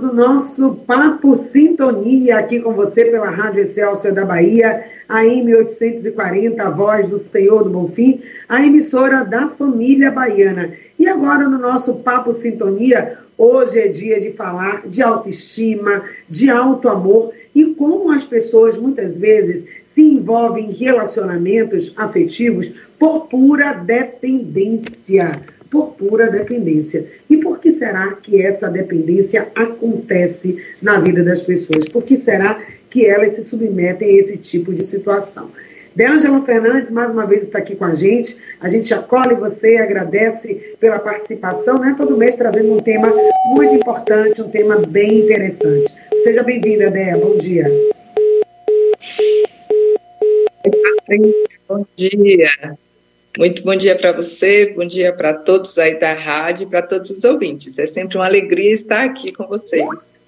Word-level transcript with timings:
no 0.00 0.12
nosso 0.12 0.74
Papo 0.86 1.36
Sintonia 1.36 2.38
aqui 2.38 2.60
com 2.60 2.72
você 2.72 3.04
pela 3.04 3.28
Rádio 3.28 3.62
Excelsior 3.62 4.12
da 4.12 4.24
Bahia, 4.24 4.84
a 5.08 5.22
M840, 5.22 6.58
a 6.60 6.70
voz 6.70 7.06
do 7.06 7.18
Senhor 7.18 7.64
do 7.64 7.70
Bonfim, 7.70 8.20
a 8.48 8.64
emissora 8.64 9.24
da 9.24 9.48
família 9.48 10.10
baiana. 10.10 10.72
E 10.98 11.06
agora 11.06 11.48
no 11.48 11.58
nosso 11.58 11.94
Papo 11.96 12.32
Sintonia, 12.32 13.18
hoje 13.36 13.80
é 13.80 13.88
dia 13.88 14.20
de 14.20 14.32
falar 14.32 14.82
de 14.86 15.02
autoestima, 15.02 16.02
de 16.28 16.48
alto 16.48 16.88
amor 16.88 17.32
e 17.54 17.66
como 17.74 18.10
as 18.12 18.24
pessoas 18.24 18.78
muitas 18.78 19.16
vezes 19.16 19.66
se 19.84 20.02
envolvem 20.02 20.70
em 20.70 20.72
relacionamentos 20.72 21.92
afetivos 21.96 22.70
por 22.98 23.26
pura 23.26 23.72
dependência 23.72 25.32
por 25.72 25.94
pura 25.94 26.30
dependência. 26.30 27.06
E 27.30 27.38
que 27.62 27.70
será 27.70 28.12
que 28.14 28.42
essa 28.42 28.68
dependência 28.68 29.48
acontece 29.54 30.62
na 30.82 30.98
vida 30.98 31.22
das 31.22 31.42
pessoas? 31.42 31.84
Por 31.84 32.02
que 32.02 32.16
será 32.16 32.60
que 32.90 33.06
elas 33.06 33.36
se 33.36 33.44
submetem 33.44 34.08
a 34.08 34.20
esse 34.20 34.36
tipo 34.36 34.74
de 34.74 34.82
situação? 34.82 35.50
D'Angela 35.94 36.42
Fernandes, 36.42 36.90
mais 36.90 37.10
uma 37.10 37.26
vez, 37.26 37.44
está 37.44 37.58
aqui 37.58 37.76
com 37.76 37.84
a 37.84 37.94
gente. 37.94 38.36
A 38.60 38.68
gente 38.68 38.92
acolhe 38.92 39.34
você, 39.34 39.76
agradece 39.76 40.74
pela 40.80 40.98
participação, 40.98 41.78
né? 41.78 41.94
Todo 41.96 42.16
mês 42.16 42.34
trazendo 42.34 42.72
um 42.72 42.82
tema 42.82 43.12
muito 43.46 43.74
importante, 43.74 44.42
um 44.42 44.48
tema 44.48 44.76
bem 44.78 45.20
interessante. 45.20 45.92
Seja 46.24 46.42
bem-vinda, 46.42 46.90
Déa. 46.90 47.16
Bom 47.16 47.36
dia. 47.36 47.70
Bom 51.68 51.86
dia. 51.94 52.50
Muito 53.38 53.62
bom 53.62 53.74
dia 53.74 53.96
para 53.96 54.12
você, 54.12 54.74
bom 54.76 54.84
dia 54.84 55.10
para 55.10 55.32
todos 55.32 55.78
aí 55.78 55.98
da 55.98 56.12
rádio, 56.12 56.68
para 56.68 56.82
todos 56.82 57.08
os 57.08 57.24
ouvintes. 57.24 57.78
É 57.78 57.86
sempre 57.86 58.18
uma 58.18 58.26
alegria 58.26 58.70
estar 58.70 59.04
aqui 59.04 59.32
com 59.32 59.46
vocês. 59.46 60.20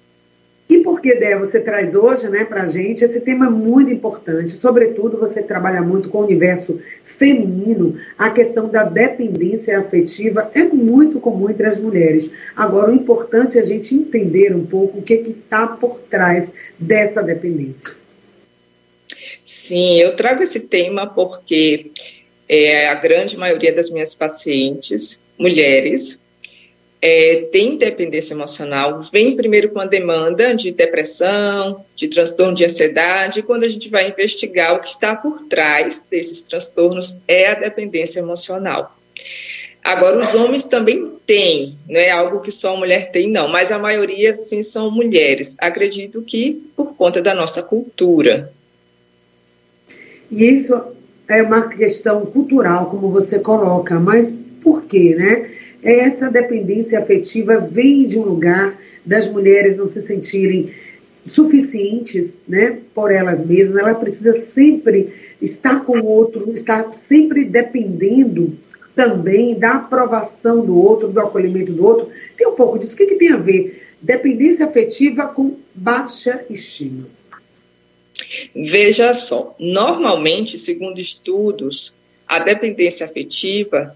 E 0.67 0.79
por 0.79 0.99
que, 0.99 1.13
Dé, 1.13 1.37
você 1.37 1.59
traz 1.59 1.93
hoje 1.93 2.27
né, 2.27 2.43
para 2.43 2.63
a 2.63 2.67
gente 2.67 3.05
esse 3.05 3.19
tema 3.19 3.47
muito 3.47 3.91
importante, 3.91 4.53
sobretudo 4.53 5.19
você 5.19 5.43
trabalha 5.43 5.83
muito 5.83 6.09
com 6.09 6.17
o 6.17 6.25
universo 6.25 6.81
feminino, 7.03 7.95
a 8.17 8.31
questão 8.31 8.67
da 8.67 8.83
dependência 8.83 9.77
afetiva 9.77 10.49
é 10.55 10.63
muito 10.63 11.19
comum 11.19 11.47
entre 11.47 11.67
as 11.67 11.77
mulheres. 11.77 12.27
Agora, 12.55 12.89
o 12.89 12.95
importante 12.95 13.59
é 13.59 13.61
a 13.61 13.65
gente 13.65 13.93
entender 13.93 14.55
um 14.55 14.65
pouco 14.65 14.97
o 14.97 15.03
que 15.03 15.13
está 15.13 15.67
por 15.67 15.99
trás 16.09 16.51
dessa 16.79 17.21
dependência. 17.21 17.91
Sim, 19.45 20.01
eu 20.01 20.15
trago 20.15 20.41
esse 20.41 20.61
tema 20.61 21.05
porque 21.05 21.91
é, 22.47 22.87
a 22.87 22.93
grande 22.93 23.37
maioria 23.37 23.73
das 23.73 23.89
minhas 23.89 24.13
pacientes, 24.13 25.21
mulheres, 25.37 26.23
é, 27.01 27.47
tem 27.51 27.77
dependência 27.77 28.33
emocional, 28.33 29.01
vem 29.11 29.35
primeiro 29.35 29.69
com 29.69 29.79
a 29.79 29.85
demanda 29.85 30.55
de 30.55 30.71
depressão, 30.71 31.85
de 31.95 32.07
transtorno 32.07 32.55
de 32.55 32.65
ansiedade, 32.65 33.39
e 33.39 33.43
quando 33.43 33.63
a 33.63 33.69
gente 33.69 33.89
vai 33.89 34.07
investigar 34.07 34.73
o 34.73 34.79
que 34.79 34.89
está 34.89 35.15
por 35.15 35.41
trás 35.43 36.05
desses 36.09 36.41
transtornos 36.41 37.19
é 37.27 37.47
a 37.47 37.53
dependência 37.53 38.19
emocional. 38.19 38.97
Agora, 39.83 40.19
os 40.19 40.33
homens 40.33 40.63
também 40.63 41.11
têm, 41.27 41.77
não 41.87 41.99
é 41.99 42.09
algo 42.09 42.41
que 42.41 42.51
só 42.51 42.73
a 42.73 42.77
mulher 42.77 43.11
tem, 43.11 43.29
não, 43.29 43.47
mas 43.47 43.71
a 43.71 43.77
maioria 43.77 44.35
sim 44.35 44.63
são 44.63 44.89
mulheres. 44.89 45.55
Acredito 45.59 46.23
que 46.23 46.59
por 46.75 46.95
conta 46.95 47.21
da 47.21 47.35
nossa 47.35 47.61
cultura. 47.61 48.51
E 50.31 50.43
isso 50.43 50.73
é 51.27 51.41
uma 51.41 51.67
questão 51.69 52.25
cultural, 52.25 52.89
como 52.89 53.09
você 53.09 53.39
coloca, 53.39 53.99
mas 53.99 54.31
por 54.61 54.83
quê, 54.83 55.15
né? 55.17 55.49
Essa 55.83 56.29
dependência 56.29 56.99
afetiva 56.99 57.57
vem 57.59 58.07
de 58.07 58.17
um 58.17 58.23
lugar 58.23 58.75
das 59.05 59.27
mulheres 59.27 59.77
não 59.77 59.87
se 59.87 60.01
sentirem 60.01 60.71
suficientes, 61.27 62.39
né, 62.47 62.79
por 62.93 63.11
elas 63.11 63.43
mesmas. 63.45 63.77
Ela 63.77 63.93
precisa 63.93 64.33
sempre 64.33 65.13
estar 65.41 65.83
com 65.83 65.99
o 65.99 66.05
outro, 66.05 66.51
estar 66.53 66.91
sempre 66.93 67.45
dependendo 67.45 68.53
também 68.95 69.57
da 69.59 69.73
aprovação 69.73 70.65
do 70.65 70.77
outro, 70.77 71.09
do 71.09 71.19
acolhimento 71.19 71.71
do 71.71 71.85
outro. 71.85 72.09
Tem 72.37 72.47
um 72.47 72.55
pouco 72.55 72.79
disso. 72.79 72.93
O 72.93 72.97
que, 72.97 73.05
que 73.05 73.15
tem 73.15 73.31
a 73.31 73.37
ver 73.37 73.83
dependência 74.01 74.65
afetiva 74.65 75.25
com 75.25 75.55
baixa 75.73 76.43
estima? 76.49 77.05
Veja 78.55 79.13
só, 79.13 79.53
normalmente, 79.59 80.57
segundo 80.57 81.01
estudos, 81.01 81.93
a 82.25 82.39
dependência 82.39 83.05
afetiva 83.05 83.95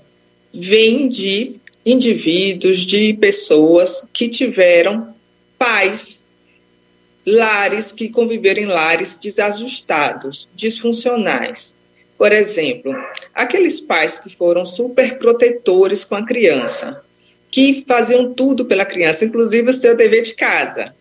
vem 0.53 1.07
de 1.07 1.53
indivíduos, 1.85 2.81
de 2.81 3.13
pessoas 3.13 4.07
que 4.11 4.27
tiveram 4.27 5.15
pais, 5.57 6.25
lares 7.25 7.93
que 7.93 8.09
conviveram 8.09 8.63
em 8.63 8.65
lares 8.65 9.17
desajustados, 9.21 10.49
disfuncionais. 10.53 11.77
Por 12.17 12.33
exemplo, 12.33 12.93
aqueles 13.33 13.79
pais 13.79 14.19
que 14.19 14.35
foram 14.35 14.65
super 14.65 15.17
protetores 15.17 16.03
com 16.03 16.15
a 16.15 16.25
criança, 16.25 17.01
que 17.49 17.85
faziam 17.87 18.33
tudo 18.33 18.65
pela 18.65 18.85
criança, 18.85 19.23
inclusive 19.23 19.69
o 19.69 19.73
seu 19.73 19.95
dever 19.95 20.21
de 20.21 20.33
casa. 20.33 20.93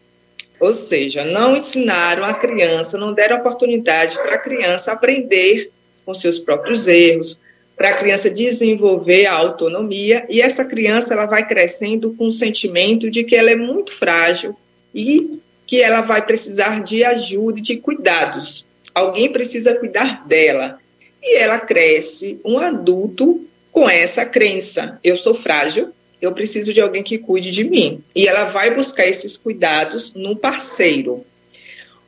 Ou 0.61 0.73
seja, 0.73 1.25
não 1.25 1.57
ensinaram 1.57 2.25
a 2.25 2.35
criança, 2.35 2.99
não 2.99 3.13
deram 3.13 3.37
oportunidade 3.37 4.17
para 4.17 4.35
a 4.35 4.41
criança 4.41 4.93
aprender 4.93 5.71
com 6.05 6.15
seus 6.15 6.39
próprios 6.39 6.89
erros, 6.89 7.39
para 7.77 7.91
a 7.91 7.95
criança 7.95 8.29
desenvolver 8.29 9.27
a 9.27 9.35
autonomia 9.35 10.27
e 10.29 10.41
essa 10.41 10.65
criança 10.65 11.15
ela 11.15 11.27
vai 11.27 11.47
crescendo 11.47 12.13
com 12.15 12.27
o 12.27 12.33
sentimento 12.33 13.09
de 13.09 13.23
que 13.23 13.37
ela 13.37 13.51
é 13.51 13.57
muito 13.57 13.93
frágil 13.93 14.57
e 14.93 15.39
que 15.65 15.81
ela 15.81 16.01
vai 16.01 16.25
precisar 16.25 16.83
de 16.83 17.05
ajuda 17.05 17.61
e 17.61 17.63
de 17.63 17.77
cuidados. 17.77 18.67
Alguém 18.93 19.31
precisa 19.31 19.77
cuidar 19.77 20.27
dela. 20.27 20.81
E 21.23 21.37
ela 21.37 21.61
cresce 21.61 22.41
um 22.45 22.59
adulto 22.59 23.47
com 23.71 23.89
essa 23.89 24.25
crença: 24.25 24.99
eu 25.05 25.17
sou 25.17 25.35
frágil, 25.35 25.93
eu 26.21 26.33
preciso 26.33 26.73
de 26.73 26.81
alguém 26.81 27.03
que 27.03 27.19
cuide 27.19 27.51
de 27.51 27.65
mim. 27.65 28.03
E 28.15 28.27
ela 28.27 28.45
vai 28.45 28.75
buscar 28.75 29.07
esses 29.07 29.37
cuidados 29.37 30.15
num 30.15 30.35
parceiro. 30.35 31.25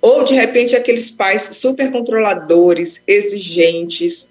Ou, 0.00 0.24
de 0.24 0.34
repente, 0.34 0.74
aqueles 0.74 1.10
pais 1.10 1.50
super 1.52 1.90
controladores, 1.92 3.04
exigentes, 3.06 4.28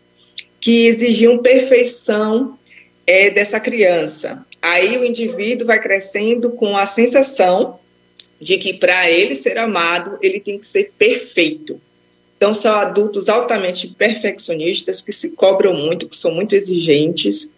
que 0.59 0.87
exigiam 0.87 1.37
perfeição 1.37 2.57
é, 3.05 3.29
dessa 3.29 3.59
criança. 3.59 4.45
Aí 4.61 4.97
o 4.97 5.05
indivíduo 5.05 5.67
vai 5.67 5.79
crescendo 5.79 6.51
com 6.51 6.75
a 6.75 6.85
sensação 6.85 7.79
de 8.41 8.57
que 8.57 8.73
para 8.73 9.09
ele 9.09 9.35
ser 9.35 9.57
amado, 9.57 10.17
ele 10.21 10.39
tem 10.39 10.57
que 10.57 10.65
ser 10.65 10.91
perfeito. 10.97 11.79
Então, 12.35 12.53
são 12.53 12.73
adultos 12.73 13.27
altamente 13.27 13.89
perfeccionistas, 13.89 15.01
que 15.01 15.11
se 15.11 15.31
cobram 15.31 15.73
muito, 15.73 16.07
que 16.07 16.15
são 16.15 16.33
muito 16.33 16.55
exigentes 16.55 17.49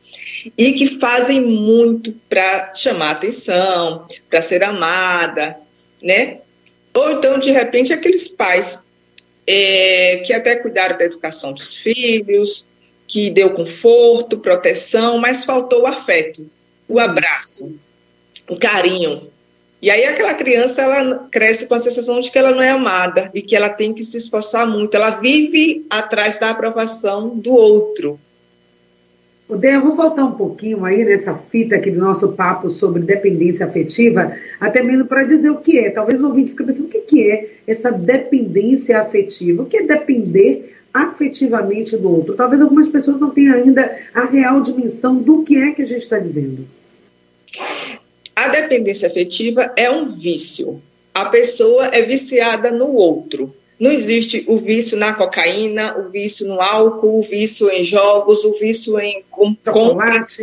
e 0.57 0.73
que 0.73 0.99
fazem 0.99 1.41
muito 1.41 2.13
para 2.29 2.73
chamar 2.75 3.11
atenção, 3.11 4.05
para 4.29 4.41
ser 4.41 4.63
amada, 4.63 5.57
né? 6.01 6.39
Ou 6.93 7.11
então, 7.11 7.39
de 7.39 7.51
repente, 7.51 7.93
aqueles 7.93 8.27
pais 8.27 8.83
é, 9.47 10.21
que 10.25 10.33
até 10.33 10.55
cuidaram 10.55 10.97
da 10.97 11.05
educação 11.05 11.53
dos 11.53 11.75
filhos, 11.75 12.65
que 13.07 13.29
deu 13.29 13.51
conforto, 13.51 14.39
proteção, 14.39 15.17
mas 15.17 15.43
faltou 15.43 15.81
o 15.81 15.87
afeto, 15.87 16.49
o 16.87 16.99
abraço, 16.99 17.73
o 18.49 18.57
carinho. 18.57 19.29
E 19.81 19.89
aí 19.89 20.05
aquela 20.05 20.33
criança 20.35 20.81
ela 20.81 21.27
cresce 21.31 21.67
com 21.67 21.73
a 21.73 21.79
sensação 21.79 22.19
de 22.19 22.29
que 22.29 22.37
ela 22.37 22.51
não 22.51 22.61
é 22.61 22.69
amada 22.69 23.31
e 23.33 23.41
que 23.41 23.55
ela 23.55 23.69
tem 23.69 23.93
que 23.93 24.03
se 24.03 24.15
esforçar 24.15 24.67
muito. 24.67 24.95
Ela 24.95 25.19
vive 25.19 25.85
atrás 25.89 26.39
da 26.39 26.51
aprovação 26.51 27.29
do 27.29 27.51
outro. 27.53 28.19
O 29.51 29.57
Dé, 29.57 29.75
eu 29.75 29.81
vou 29.81 29.97
voltar 29.97 30.23
um 30.23 30.31
pouquinho 30.31 30.85
aí 30.85 31.03
nessa 31.03 31.35
fita 31.35 31.75
aqui 31.75 31.91
do 31.91 31.99
nosso 31.99 32.29
papo 32.29 32.71
sobre 32.71 33.01
dependência 33.01 33.65
afetiva, 33.65 34.33
até 34.57 34.81
mesmo 34.81 35.03
para 35.03 35.23
dizer 35.23 35.49
o 35.49 35.57
que 35.57 35.77
é. 35.77 35.89
Talvez 35.89 36.21
o 36.21 36.27
ouvinte 36.27 36.51
fique 36.51 36.63
pensando 36.63 36.85
o 36.85 36.87
que, 36.87 36.99
que 36.99 37.29
é 37.29 37.49
essa 37.67 37.91
dependência 37.91 38.97
afetiva. 39.01 39.63
O 39.63 39.65
que 39.65 39.75
é 39.75 39.83
depender 39.83 40.77
afetivamente 40.93 41.97
do 41.97 42.09
outro? 42.09 42.33
Talvez 42.33 42.61
algumas 42.61 42.87
pessoas 42.87 43.19
não 43.19 43.29
tenham 43.29 43.55
ainda 43.55 43.93
a 44.13 44.23
real 44.23 44.61
dimensão 44.61 45.17
do 45.17 45.43
que 45.43 45.57
é 45.57 45.71
que 45.71 45.81
a 45.81 45.85
gente 45.85 46.03
está 46.03 46.17
dizendo. 46.17 46.65
A 48.33 48.47
dependência 48.47 49.09
afetiva 49.09 49.69
é 49.75 49.91
um 49.91 50.05
vício. 50.05 50.81
A 51.13 51.25
pessoa 51.25 51.87
é 51.87 52.03
viciada 52.03 52.71
no 52.71 52.93
outro. 52.93 53.53
Não 53.81 53.91
existe 53.91 54.43
o 54.47 54.57
vício 54.59 54.95
na 54.95 55.11
cocaína, 55.15 55.97
o 55.97 56.11
vício 56.11 56.47
no 56.47 56.61
álcool, 56.61 57.17
o 57.17 57.23
vício 57.23 57.67
em 57.71 57.83
jogos, 57.83 58.45
o 58.45 58.53
vício 58.53 58.99
em 58.99 59.23
compras, 59.31 60.37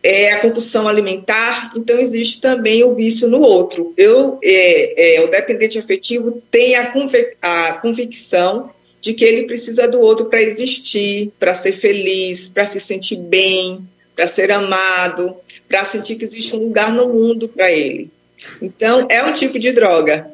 é, 0.00 0.32
a 0.32 0.40
compulsão 0.40 0.86
alimentar. 0.86 1.72
Então 1.76 1.98
existe 1.98 2.40
também 2.40 2.84
o 2.84 2.94
vício 2.94 3.28
no 3.28 3.40
outro. 3.40 3.92
Eu, 3.96 4.38
é, 4.44 5.16
é, 5.16 5.24
o 5.24 5.26
dependente 5.28 5.76
afetivo 5.76 6.40
tem 6.52 6.76
a, 6.76 6.92
convic 6.92 7.36
a 7.42 7.72
convicção 7.72 8.70
de 9.00 9.12
que 9.12 9.24
ele 9.24 9.48
precisa 9.48 9.88
do 9.88 10.00
outro 10.00 10.26
para 10.26 10.40
existir, 10.40 11.32
para 11.36 11.52
ser 11.52 11.72
feliz, 11.72 12.48
para 12.48 12.64
se 12.64 12.78
sentir 12.78 13.16
bem, 13.16 13.84
para 14.14 14.28
ser 14.28 14.52
amado, 14.52 15.34
para 15.68 15.82
sentir 15.82 16.14
que 16.14 16.22
existe 16.22 16.54
um 16.54 16.60
lugar 16.60 16.92
no 16.92 17.08
mundo 17.08 17.48
para 17.48 17.72
ele. 17.72 18.08
Então, 18.60 19.08
é 19.10 19.20
um 19.24 19.32
tipo 19.32 19.58
de 19.58 19.72
droga. 19.72 20.30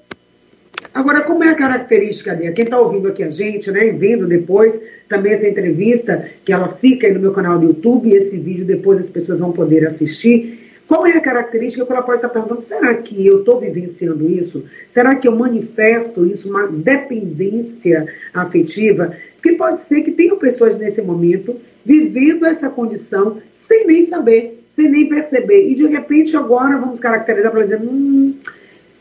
Agora, 0.99 1.21
como 1.21 1.45
é 1.45 1.51
a 1.51 1.55
característica 1.55 2.35
dela? 2.35 2.51
Quem 2.51 2.65
está 2.65 2.77
ouvindo 2.77 3.07
aqui 3.07 3.23
a 3.23 3.31
gente, 3.31 3.71
né, 3.71 3.87
e 3.87 3.93
vendo 3.93 4.27
depois 4.27 4.81
também 5.09 5.33
essa 5.33 5.47
entrevista, 5.47 6.29
que 6.45 6.53
ela 6.53 6.71
fica 6.71 7.07
aí 7.07 7.15
no 7.15 7.21
meu 7.21 7.31
canal 7.31 7.57
do 7.57 7.69
YouTube, 7.69 8.13
esse 8.13 8.37
vídeo 8.37 8.65
depois 8.65 8.99
as 8.99 9.09
pessoas 9.09 9.39
vão 9.39 9.53
poder 9.53 9.87
assistir. 9.87 10.73
Qual 10.89 11.07
é 11.07 11.13
a 11.13 11.21
característica 11.21 11.87
que 11.87 11.93
ela 11.93 12.03
pode 12.03 12.19
estar 12.19 12.31
perguntando? 12.31 12.63
Será 12.63 12.95
que 12.95 13.25
eu 13.25 13.39
estou 13.39 13.61
vivenciando 13.61 14.29
isso? 14.29 14.65
Será 14.89 15.15
que 15.15 15.29
eu 15.29 15.37
manifesto 15.37 16.27
isso, 16.27 16.49
uma 16.49 16.67
dependência 16.67 18.05
afetiva? 18.35 19.15
Porque 19.37 19.55
pode 19.55 19.83
ser 19.83 20.01
que 20.01 20.11
tenham 20.11 20.37
pessoas 20.37 20.77
nesse 20.77 21.01
momento 21.01 21.55
vivendo 21.85 22.45
essa 22.45 22.69
condição 22.69 23.39
sem 23.53 23.87
nem 23.87 24.05
saber, 24.05 24.65
sem 24.69 24.89
nem 24.89 25.09
perceber. 25.09 25.71
E 25.71 25.77
de 25.77 25.87
repente 25.87 26.37
agora 26.37 26.77
vamos 26.77 26.99
caracterizar 26.99 27.53
para 27.53 27.63
dizer, 27.63 27.81
hum, 27.81 28.35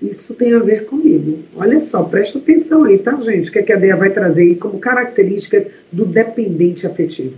isso 0.02 0.34
tem 0.34 0.54
a 0.54 0.60
ver 0.60 0.86
comigo. 0.86 1.40
Olha 1.56 1.80
só, 1.80 2.04
presta 2.04 2.38
atenção 2.38 2.84
aí, 2.84 3.00
tá, 3.00 3.16
gente? 3.22 3.50
O 3.50 3.52
que, 3.52 3.60
é 3.60 3.64
que 3.64 3.74
a 3.74 3.78
DEA 3.78 3.96
vai 3.96 4.12
trazer 4.12 4.44
aí 4.44 4.56
como 4.56 4.80
características 4.80 5.68
do 5.92 6.06
dependente 6.06 6.86
afetivo? 6.86 7.36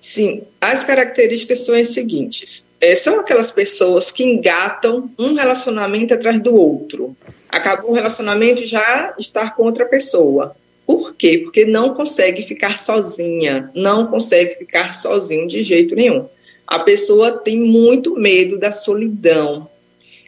Sim, 0.00 0.42
as 0.60 0.84
características 0.84 1.66
são 1.66 1.74
as 1.74 1.88
seguintes: 1.88 2.66
é, 2.80 2.94
são 2.94 3.20
aquelas 3.20 3.50
pessoas 3.50 4.10
que 4.10 4.24
engatam 4.24 5.10
um 5.18 5.34
relacionamento 5.34 6.14
atrás 6.14 6.40
do 6.40 6.54
outro. 6.54 7.16
Acabou 7.48 7.90
o 7.90 7.94
relacionamento 7.94 8.64
já 8.66 9.14
estar 9.18 9.54
com 9.54 9.64
outra 9.64 9.84
pessoa. 9.84 10.54
Por 10.86 11.16
quê? 11.16 11.38
Porque 11.38 11.64
não 11.64 11.94
consegue 11.94 12.42
ficar 12.42 12.78
sozinha, 12.78 13.70
não 13.74 14.06
consegue 14.06 14.54
ficar 14.54 14.94
sozinho 14.94 15.48
de 15.48 15.62
jeito 15.62 15.96
nenhum. 15.96 16.26
A 16.66 16.78
pessoa 16.78 17.32
tem 17.32 17.58
muito 17.58 18.14
medo 18.14 18.58
da 18.58 18.70
solidão. 18.70 19.68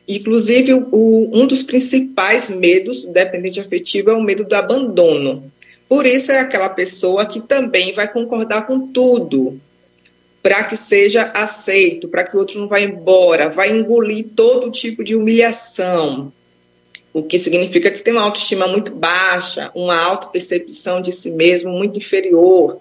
Inclusive, 0.09 0.73
o, 0.73 1.31
um 1.35 1.47
dos 1.47 1.63
principais 1.63 2.49
medos 2.49 3.05
do 3.05 3.13
dependente 3.13 3.61
afetivo 3.61 4.11
é 4.11 4.15
o 4.15 4.23
medo 4.23 4.43
do 4.43 4.55
abandono. 4.55 5.53
Por 5.87 6.07
isso 6.07 6.33
é 6.33 6.41
aquela 6.41 6.71
pessoa 6.71 7.27
que 7.27 7.41
também 7.41 7.93
vai 7.93 8.11
concordar 8.11 8.67
com 8.67 8.89
tudo, 8.89 9.61
para 10.43 10.65
que 10.65 10.79
seja 10.79 11.31
aceito, 11.35 12.09
para 12.09 12.25
que 12.25 12.35
o 12.35 12.41
outro 12.41 12.59
não 12.59 12.69
vá 12.69 12.81
embora, 12.81 13.51
vai 13.51 13.71
engolir 13.71 14.29
todo 14.35 14.71
tipo 14.71 15.05
de 15.05 15.15
humilhação, 15.15 16.33
o 17.13 17.23
que 17.23 17.39
significa 17.39 17.91
que 17.91 18.03
tem 18.03 18.15
uma 18.15 18.23
autoestima 18.23 18.67
muito 18.67 18.93
baixa, 18.93 19.71
uma 19.75 19.97
autopercepção 19.97 21.03
de 21.03 21.13
si 21.13 21.33
mesmo 21.33 21.71
muito 21.71 21.99
inferior. 21.99 22.81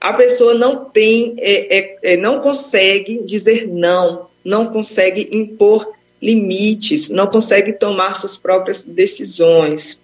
A 0.00 0.12
pessoa 0.12 0.54
não 0.54 0.84
tem, 0.84 1.34
é, 1.38 1.78
é, 1.78 1.98
é 2.02 2.16
não 2.16 2.40
consegue 2.40 3.22
dizer 3.24 3.68
não, 3.68 4.26
não 4.44 4.66
consegue 4.66 5.30
impor 5.32 5.92
limites, 6.22 7.10
não 7.10 7.26
consegue 7.26 7.72
tomar 7.72 8.14
suas 8.14 8.36
próprias 8.36 8.84
decisões. 8.84 10.00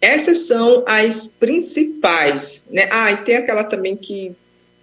Essas 0.00 0.46
são 0.46 0.84
as 0.86 1.32
principais, 1.40 2.64
né? 2.70 2.86
Ah, 2.92 3.10
e 3.12 3.16
tem 3.18 3.36
aquela 3.36 3.64
também 3.64 3.96
que 3.96 4.32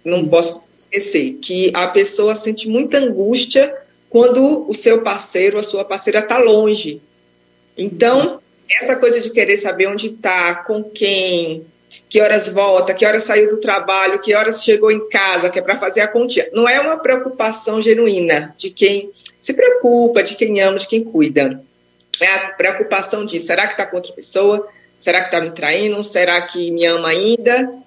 não 0.04 0.26
posso 0.26 0.64
esquecer, 0.74 1.34
que 1.40 1.70
a 1.72 1.86
pessoa 1.86 2.34
sente 2.34 2.68
muita 2.68 2.98
angústia 2.98 3.72
quando 4.10 4.68
o 4.68 4.74
seu 4.74 5.02
parceiro, 5.02 5.58
a 5.58 5.62
sua 5.62 5.84
parceira 5.84 6.18
está 6.18 6.38
longe. 6.38 7.00
Então, 7.78 8.40
essa 8.68 8.96
coisa 8.96 9.20
de 9.20 9.30
querer 9.30 9.56
saber 9.56 9.86
onde 9.86 10.08
está, 10.08 10.56
com 10.56 10.82
quem, 10.82 11.64
que 12.08 12.20
horas 12.20 12.48
volta, 12.48 12.94
que 12.94 13.04
horas 13.04 13.24
saiu 13.24 13.50
do 13.50 13.56
trabalho, 13.58 14.20
que 14.20 14.34
horas 14.34 14.62
chegou 14.62 14.90
em 14.90 15.08
casa, 15.08 15.50
que 15.50 15.58
é 15.58 15.62
para 15.62 15.78
fazer 15.78 16.00
a 16.00 16.08
continha, 16.08 16.48
não 16.52 16.68
é 16.68 16.80
uma 16.80 16.98
preocupação 16.98 17.80
genuína 17.80 18.54
de 18.56 18.70
quem 18.70 19.10
se 19.40 19.54
preocupa, 19.54 20.22
de 20.22 20.36
quem 20.36 20.60
ama, 20.60 20.78
de 20.78 20.86
quem 20.86 21.02
cuida. 21.02 21.62
É 22.20 22.26
a 22.26 22.50
preocupação 22.50 23.24
de 23.24 23.40
será 23.40 23.66
que 23.66 23.72
está 23.72 23.86
com 23.86 23.96
outra 23.96 24.12
pessoa? 24.12 24.68
Será 24.98 25.20
que 25.20 25.34
está 25.34 25.40
me 25.40 25.50
traindo? 25.50 26.02
Será 26.04 26.40
que 26.42 26.70
me 26.70 26.86
ama 26.86 27.08
ainda? 27.08 27.82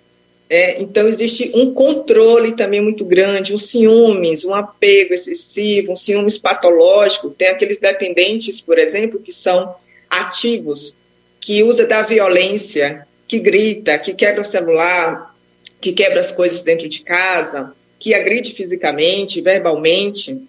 É, 0.50 0.82
então, 0.82 1.08
existe 1.08 1.52
um 1.56 1.74
controle 1.74 2.56
também 2.56 2.80
muito 2.80 3.04
grande, 3.04 3.54
um 3.54 3.58
ciúmes, 3.58 4.46
um 4.46 4.54
apego 4.54 5.14
excessivo, 5.14 5.94
um 5.94 5.96
ciúmes 5.96 6.38
patológico. 6.38 7.30
Tem 7.30 7.48
aqueles 7.48 7.80
dependentes, 7.80 8.62
por 8.62 8.78
exemplo, 8.78 9.20
que 9.20 9.34
são 9.34 9.76
ativos, 10.10 10.96
que 11.40 11.64
usa 11.64 11.88
da 11.88 12.04
violência, 12.04 13.08
que 13.28 13.40
grita, 13.40 13.98
que 13.98 14.14
quebra 14.14 14.42
o 14.42 14.46
celular, 14.46 15.36
que 15.82 15.94
quebra 15.94 16.20
as 16.20 16.32
coisas 16.32 16.62
dentro 16.64 16.88
de 16.88 17.02
casa, 17.02 17.74
que 18.00 18.14
agride 18.14 18.54
fisicamente, 18.54 19.42
verbalmente. 19.42 20.42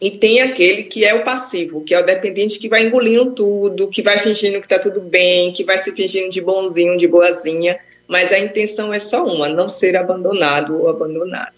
E 0.00 0.10
tem 0.10 0.40
aquele 0.40 0.84
que 0.84 1.04
é 1.04 1.14
o 1.14 1.24
passivo, 1.24 1.82
que 1.82 1.94
é 1.94 2.00
o 2.00 2.04
dependente 2.04 2.58
que 2.58 2.68
vai 2.68 2.84
engolindo 2.84 3.32
tudo, 3.32 3.88
que 3.88 4.02
vai 4.02 4.18
fingindo 4.18 4.60
que 4.60 4.66
está 4.66 4.78
tudo 4.78 5.00
bem, 5.00 5.52
que 5.52 5.64
vai 5.64 5.78
se 5.78 5.92
fingindo 5.92 6.30
de 6.30 6.40
bonzinho, 6.40 6.98
de 6.98 7.06
boazinha, 7.06 7.78
mas 8.06 8.32
a 8.32 8.38
intenção 8.38 8.92
é 8.92 9.00
só 9.00 9.24
uma, 9.24 9.48
não 9.48 9.68
ser 9.68 9.96
abandonado 9.96 10.78
ou 10.78 10.88
abandonada. 10.88 11.52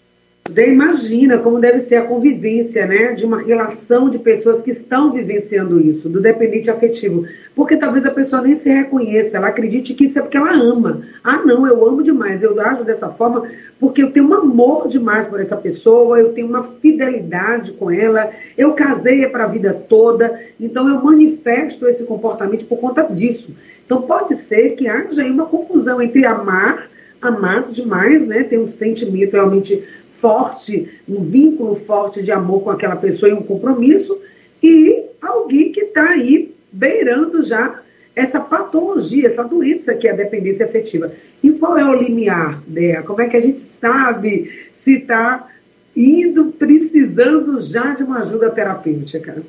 Imagina 0.55 1.37
como 1.37 1.59
deve 1.59 1.81
ser 1.81 1.95
a 1.95 2.01
convivência, 2.03 2.85
né, 2.85 3.13
de 3.13 3.25
uma 3.25 3.41
relação 3.41 4.09
de 4.09 4.17
pessoas 4.17 4.61
que 4.61 4.71
estão 4.71 5.11
vivenciando 5.11 5.79
isso, 5.79 6.07
do 6.07 6.21
dependente 6.21 6.69
afetivo. 6.69 7.25
Porque 7.55 7.75
talvez 7.75 8.05
a 8.05 8.11
pessoa 8.11 8.41
nem 8.41 8.55
se 8.55 8.69
reconheça, 8.69 9.37
ela 9.37 9.47
acredite 9.47 9.93
que 9.93 10.05
isso 10.05 10.17
é 10.17 10.21
porque 10.21 10.37
ela 10.37 10.53
ama. 10.53 11.01
Ah, 11.23 11.43
não, 11.45 11.67
eu 11.67 11.85
amo 11.85 12.01
demais, 12.01 12.43
eu 12.43 12.59
ajo 12.59 12.83
dessa 12.83 13.09
forma 13.09 13.47
porque 13.79 14.01
eu 14.01 14.11
tenho 14.11 14.27
um 14.27 14.33
amor 14.33 14.87
demais 14.87 15.25
por 15.25 15.39
essa 15.39 15.55
pessoa, 15.55 16.19
eu 16.19 16.33
tenho 16.33 16.47
uma 16.47 16.63
fidelidade 16.63 17.73
com 17.73 17.91
ela, 17.91 18.31
eu 18.57 18.73
casei 18.73 19.27
para 19.27 19.43
a 19.43 19.47
vida 19.47 19.73
toda, 19.73 20.39
então 20.59 20.87
eu 20.87 21.03
manifesto 21.03 21.87
esse 21.87 22.03
comportamento 22.03 22.65
por 22.65 22.79
conta 22.79 23.03
disso. 23.03 23.49
Então 23.85 24.01
pode 24.01 24.35
ser 24.35 24.71
que 24.71 24.87
haja 24.87 25.21
aí 25.21 25.31
uma 25.31 25.45
confusão 25.45 26.01
entre 26.01 26.25
amar, 26.25 26.89
amar 27.21 27.69
demais, 27.69 28.27
né? 28.27 28.43
Ter 28.43 28.59
um 28.59 28.67
sentimento 28.67 29.33
realmente 29.33 29.83
forte, 30.27 30.89
um 31.07 31.23
vínculo 31.23 31.77
forte 31.87 32.21
de 32.21 32.33
amor 32.33 32.61
com 32.61 32.69
aquela 32.69 32.97
pessoa 32.97 33.29
e 33.29 33.33
um 33.33 33.41
compromisso, 33.41 34.19
e 34.61 35.03
alguém 35.21 35.71
que 35.71 35.79
está 35.79 36.09
aí 36.09 36.53
beirando 36.69 37.41
já 37.41 37.79
essa 38.13 38.37
patologia, 38.37 39.27
essa 39.27 39.43
doença 39.43 39.95
que 39.95 40.05
é 40.05 40.11
a 40.11 40.15
dependência 40.15 40.65
afetiva. 40.65 41.13
E 41.41 41.51
qual 41.51 41.77
é 41.77 41.85
o 41.85 41.93
limiar 41.93 42.61
dela? 42.67 43.03
Como 43.03 43.21
é 43.21 43.29
que 43.29 43.37
a 43.37 43.39
gente 43.39 43.59
sabe 43.59 44.51
se 44.73 44.97
está 44.97 45.47
indo, 45.95 46.47
precisando 46.47 47.61
já 47.61 47.93
de 47.93 48.03
uma 48.03 48.19
ajuda 48.19 48.49
terapêutica? 48.49 49.43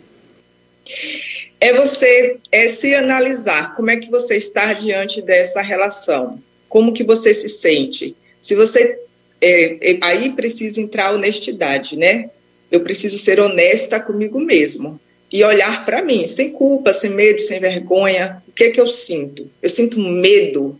é 1.61 1.73
você 1.73 2.39
é 2.53 2.69
se 2.69 2.95
analisar 2.95 3.75
como 3.75 3.91
é 3.91 3.97
que 3.97 4.09
você 4.09 4.37
está 4.37 4.73
diante 4.75 5.21
dessa 5.21 5.61
relação, 5.61 6.41
como 6.69 6.93
que 6.93 7.03
você 7.03 7.35
se 7.35 7.49
sente. 7.49 8.17
Se 8.41 8.55
você 8.55 8.97
é, 9.41 9.93
é, 9.93 9.99
aí 10.01 10.33
precisa 10.33 10.81
entrar 10.81 11.07
a 11.07 11.13
honestidade, 11.13 11.97
né? 11.97 12.31
Eu 12.71 12.81
preciso 12.81 13.19
ser 13.19 13.41
honesta 13.41 14.01
comigo 14.01 14.41
mesmo 14.41 15.01
e 15.33 15.45
olhar 15.45 15.85
para 15.85 16.03
mim, 16.03 16.27
sem 16.27 16.51
culpa, 16.51 16.93
sem 16.93 17.11
medo, 17.11 17.43
sem 17.43 17.61
vergonha. 17.61 18.43
O 18.49 18.53
que 18.53 18.65
é 18.65 18.71
que 18.71 18.81
eu 18.81 18.87
sinto? 18.87 19.51
Eu 19.63 19.69
sinto 19.69 19.99
medo 19.99 20.79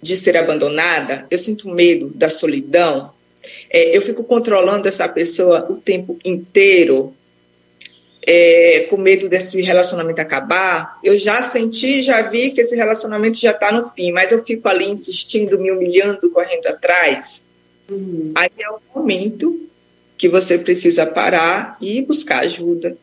de 0.00 0.16
ser 0.16 0.36
abandonada. 0.36 1.26
Eu 1.30 1.38
sinto 1.38 1.68
medo 1.68 2.10
da 2.14 2.28
solidão. 2.28 3.12
É, 3.70 3.96
eu 3.96 4.02
fico 4.02 4.24
controlando 4.24 4.88
essa 4.88 5.08
pessoa 5.08 5.66
o 5.68 5.76
tempo 5.76 6.18
inteiro 6.24 7.14
é, 8.30 8.80
com 8.90 8.98
medo 8.98 9.26
desse 9.26 9.62
relacionamento 9.62 10.20
acabar, 10.20 10.98
eu 11.02 11.18
já 11.18 11.42
senti, 11.42 12.02
já 12.02 12.20
vi 12.28 12.50
que 12.50 12.60
esse 12.60 12.76
relacionamento 12.76 13.38
já 13.38 13.52
está 13.52 13.72
no 13.72 13.88
fim, 13.88 14.12
mas 14.12 14.32
eu 14.32 14.44
fico 14.44 14.68
ali 14.68 14.84
insistindo, 14.84 15.58
me 15.58 15.72
humilhando, 15.72 16.30
correndo 16.30 16.66
atrás. 16.66 17.42
Uhum. 17.90 18.32
Aí 18.34 18.50
é 18.58 18.70
o 18.70 18.78
momento 18.94 19.68
que 20.16 20.28
você 20.28 20.58
precisa 20.58 21.06
parar 21.06 21.76
e 21.80 22.02
buscar 22.02 22.40
ajuda, 22.40 22.96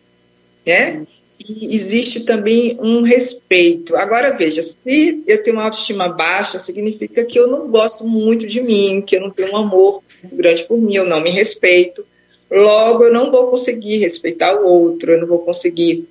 né? 0.65 1.07
E 1.39 1.75
existe 1.75 2.21
também 2.21 2.77
um 2.79 3.01
respeito. 3.01 3.95
Agora, 3.95 4.31
veja, 4.31 4.63
se 4.63 5.23
eu 5.27 5.43
tenho 5.43 5.57
uma 5.57 5.65
autoestima 5.65 6.07
baixa, 6.09 6.59
significa 6.59 7.23
que 7.25 7.37
eu 7.37 7.47
não 7.47 7.67
gosto 7.67 8.07
muito 8.07 8.47
de 8.47 8.61
mim, 8.61 9.01
que 9.01 9.17
eu 9.17 9.21
não 9.21 9.29
tenho 9.29 9.51
um 9.51 9.57
amor 9.57 10.01
muito 10.21 10.35
grande 10.35 10.63
por 10.63 10.77
mim, 10.77 10.95
eu 10.95 11.05
não 11.05 11.21
me 11.21 11.29
respeito. 11.29 12.05
Logo, 12.49 13.03
eu 13.03 13.13
não 13.13 13.31
vou 13.31 13.47
conseguir 13.47 13.97
respeitar 13.97 14.55
o 14.55 14.65
outro, 14.65 15.11
eu 15.11 15.19
não 15.19 15.27
vou 15.27 15.39
conseguir 15.39 16.07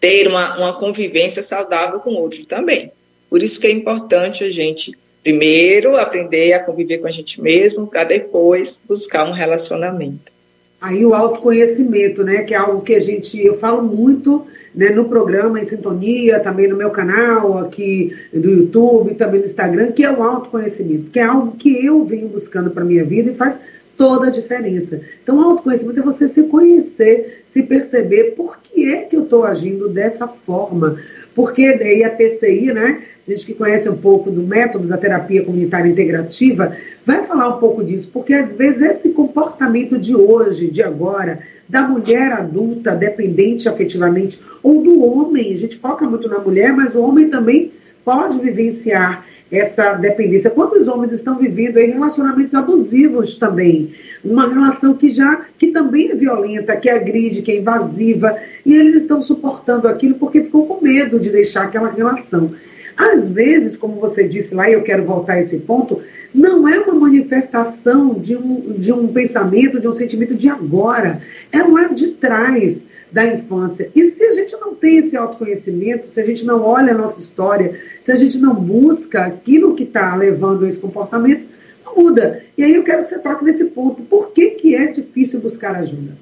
ter 0.00 0.26
uma, 0.28 0.56
uma 0.56 0.72
convivência 0.72 1.42
saudável 1.42 2.00
com 2.00 2.10
o 2.10 2.20
outro 2.20 2.44
também. 2.44 2.90
Por 3.30 3.42
isso 3.42 3.60
que 3.60 3.66
é 3.66 3.70
importante 3.70 4.44
a 4.44 4.50
gente, 4.50 4.96
primeiro, 5.22 5.96
aprender 5.96 6.52
a 6.52 6.62
conviver 6.62 6.98
com 6.98 7.06
a 7.06 7.10
gente 7.10 7.40
mesmo, 7.40 7.86
para 7.86 8.04
depois 8.04 8.82
buscar 8.86 9.28
um 9.28 9.32
relacionamento. 9.32 10.32
Aí 10.80 11.04
o 11.04 11.14
autoconhecimento, 11.14 12.22
né, 12.22 12.44
que 12.44 12.54
é 12.54 12.56
algo 12.56 12.82
que 12.82 12.94
a 12.94 13.00
gente, 13.00 13.44
eu 13.44 13.58
falo 13.58 13.82
muito 13.82 14.46
né, 14.74 14.90
no 14.90 15.06
programa 15.06 15.60
em 15.60 15.66
sintonia, 15.66 16.38
também 16.38 16.68
no 16.68 16.76
meu 16.76 16.90
canal 16.90 17.58
aqui 17.58 18.16
do 18.32 18.48
YouTube, 18.48 19.14
também 19.14 19.40
no 19.40 19.46
Instagram, 19.46 19.90
que 19.90 20.04
é 20.04 20.10
o 20.10 20.22
autoconhecimento, 20.22 21.10
que 21.10 21.18
é 21.18 21.24
algo 21.24 21.56
que 21.56 21.84
eu 21.84 22.04
venho 22.04 22.28
buscando 22.28 22.70
para 22.70 22.84
minha 22.84 23.04
vida 23.04 23.30
e 23.30 23.34
faz 23.34 23.58
toda 23.96 24.28
a 24.28 24.30
diferença. 24.30 25.00
Então, 25.20 25.42
autoconhecimento 25.42 25.98
é 25.98 26.02
você 26.02 26.28
se 26.28 26.44
conhecer, 26.44 27.42
se 27.44 27.64
perceber 27.64 28.34
por 28.36 28.58
que 28.62 28.88
é 28.88 28.98
que 28.98 29.16
eu 29.16 29.24
estou 29.24 29.44
agindo 29.44 29.88
dessa 29.88 30.28
forma. 30.28 31.02
Porque 31.38 31.72
daí 31.78 32.02
a 32.02 32.10
TCI, 32.10 32.72
né? 32.72 33.00
A 33.24 33.30
gente 33.30 33.46
que 33.46 33.54
conhece 33.54 33.88
um 33.88 33.96
pouco 33.96 34.28
do 34.28 34.42
método 34.42 34.88
da 34.88 34.96
terapia 34.96 35.44
comunitária 35.44 35.88
integrativa, 35.88 36.76
vai 37.06 37.24
falar 37.26 37.50
um 37.50 37.60
pouco 37.60 37.84
disso, 37.84 38.10
porque 38.12 38.34
às 38.34 38.52
vezes 38.52 38.82
esse 38.82 39.10
comportamento 39.10 39.96
de 39.96 40.16
hoje, 40.16 40.68
de 40.68 40.82
agora, 40.82 41.38
da 41.68 41.82
mulher 41.82 42.32
adulta, 42.32 42.92
dependente 42.92 43.68
afetivamente, 43.68 44.40
ou 44.64 44.82
do 44.82 45.00
homem, 45.00 45.52
a 45.52 45.56
gente 45.56 45.76
foca 45.76 46.04
muito 46.06 46.28
na 46.28 46.40
mulher, 46.40 46.72
mas 46.72 46.92
o 46.92 47.02
homem 47.02 47.28
também 47.28 47.70
pode 48.04 48.40
vivenciar 48.40 49.24
essa 49.50 49.94
dependência. 49.94 50.50
Quantos 50.50 50.86
homens 50.88 51.12
estão 51.12 51.38
vivendo 51.38 51.78
aí 51.78 51.90
relacionamentos 51.90 52.54
abusivos 52.54 53.36
também? 53.36 53.92
Uma 54.24 54.48
relação 54.48 54.94
que 54.94 55.10
já 55.10 55.42
que 55.58 55.68
também 55.68 56.10
é 56.10 56.14
violenta, 56.14 56.76
que 56.76 56.90
agride, 56.90 57.42
que 57.42 57.52
é 57.52 57.58
invasiva, 57.58 58.36
e 58.64 58.74
eles 58.74 59.02
estão 59.02 59.22
suportando 59.22 59.88
aquilo 59.88 60.14
porque 60.14 60.42
ficam 60.42 60.66
com 60.66 60.84
medo 60.84 61.18
de 61.18 61.30
deixar 61.30 61.64
aquela 61.64 61.90
relação. 61.90 62.52
Às 62.96 63.28
vezes, 63.28 63.76
como 63.76 64.00
você 64.00 64.26
disse 64.26 64.54
lá, 64.54 64.68
e 64.68 64.72
eu 64.72 64.82
quero 64.82 65.04
voltar 65.04 65.34
a 65.34 65.40
esse 65.40 65.58
ponto, 65.58 66.00
não 66.34 66.68
é 66.68 66.78
uma 66.80 66.94
manifestação 66.94 68.14
de 68.14 68.36
um, 68.36 68.74
de 68.76 68.92
um 68.92 69.06
pensamento, 69.06 69.80
de 69.80 69.86
um 69.86 69.94
sentimento 69.94 70.34
de 70.34 70.48
agora, 70.48 71.22
é 71.52 71.62
lá 71.62 71.84
de 71.84 72.08
trás 72.08 72.84
da 73.10 73.26
infância. 73.26 73.90
E 73.94 74.10
se 74.10 74.22
a 74.24 74.32
gente 74.32 74.52
não 74.56 74.74
tem 74.74 74.98
esse 74.98 75.16
autoconhecimento, 75.16 76.08
se 76.08 76.20
a 76.20 76.24
gente 76.24 76.44
não 76.44 76.62
olha 76.62 76.92
a 76.92 76.98
nossa 76.98 77.18
história, 77.18 77.80
se 78.00 78.12
a 78.12 78.16
gente 78.16 78.38
não 78.38 78.54
busca 78.54 79.24
aquilo 79.24 79.74
que 79.74 79.84
está 79.84 80.14
levando 80.14 80.64
a 80.64 80.68
esse 80.68 80.78
comportamento, 80.78 81.46
não 81.84 81.96
muda. 81.96 82.44
E 82.56 82.64
aí 82.64 82.74
eu 82.74 82.82
quero 82.82 83.02
que 83.02 83.08
você 83.08 83.18
toque 83.18 83.44
nesse 83.44 83.64
ponto. 83.66 84.02
Por 84.02 84.30
que, 84.32 84.50
que 84.50 84.74
é 84.74 84.86
difícil 84.86 85.40
buscar 85.40 85.74
ajuda? 85.74 86.16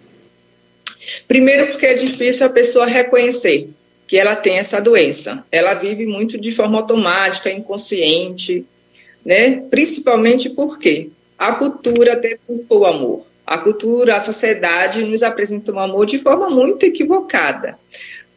Primeiro, 1.28 1.68
porque 1.68 1.86
é 1.86 1.94
difícil 1.94 2.46
a 2.46 2.50
pessoa 2.50 2.86
reconhecer 2.86 3.68
que 4.06 4.16
ela 4.16 4.36
tem 4.36 4.58
essa 4.58 4.80
doença. 4.80 5.44
Ela 5.50 5.74
vive 5.74 6.06
muito 6.06 6.38
de 6.38 6.52
forma 6.52 6.78
automática, 6.78 7.50
inconsciente, 7.50 8.64
né? 9.24 9.56
Principalmente 9.70 10.50
porque 10.50 11.10
a 11.38 11.52
cultura 11.52 12.16
deturpou 12.16 12.80
o 12.80 12.86
amor. 12.86 13.26
A 13.46 13.58
cultura, 13.58 14.16
a 14.16 14.20
sociedade 14.20 15.04
nos 15.04 15.22
apresenta 15.22 15.72
o 15.72 15.78
amor 15.78 16.04
de 16.04 16.18
forma 16.18 16.50
muito 16.50 16.84
equivocada. 16.84 17.78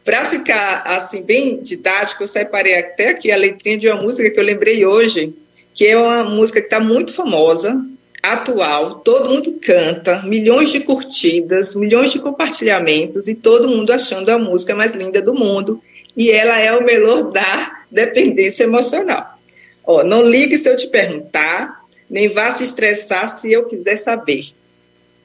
Para 0.04 0.26
ficar 0.26 0.84
assim 0.86 1.22
bem 1.22 1.60
didático, 1.60 2.22
eu 2.22 2.28
separei 2.28 2.78
até 2.78 3.08
aqui 3.08 3.32
a 3.32 3.36
letrinha 3.36 3.76
de 3.76 3.88
uma 3.88 4.00
música 4.00 4.30
que 4.30 4.38
eu 4.38 4.44
lembrei 4.44 4.86
hoje, 4.86 5.34
que 5.74 5.84
é 5.84 5.96
uma 5.96 6.22
música 6.22 6.60
que 6.60 6.66
está 6.66 6.78
muito 6.78 7.12
famosa, 7.12 7.84
atual, 8.22 9.00
todo 9.00 9.30
mundo 9.30 9.58
canta, 9.60 10.22
milhões 10.22 10.70
de 10.70 10.80
curtidas, 10.80 11.74
milhões 11.74 12.12
de 12.12 12.20
compartilhamentos 12.20 13.26
e 13.26 13.34
todo 13.34 13.68
mundo 13.68 13.92
achando 13.92 14.28
a 14.30 14.38
música 14.38 14.76
mais 14.76 14.94
linda 14.94 15.20
do 15.20 15.34
mundo. 15.34 15.82
E 16.16 16.30
ela 16.30 16.56
é 16.60 16.72
o 16.72 16.84
melhor 16.84 17.32
da 17.32 17.82
dependência 17.90 18.62
emocional. 18.62 19.38
Ó, 19.84 20.04
não 20.04 20.22
ligue 20.22 20.56
se 20.56 20.68
eu 20.68 20.76
te 20.76 20.86
perguntar, 20.86 21.80
nem 22.08 22.32
vá 22.32 22.52
se 22.52 22.62
estressar 22.62 23.28
se 23.28 23.52
eu 23.52 23.64
quiser 23.64 23.96
saber 23.96 24.52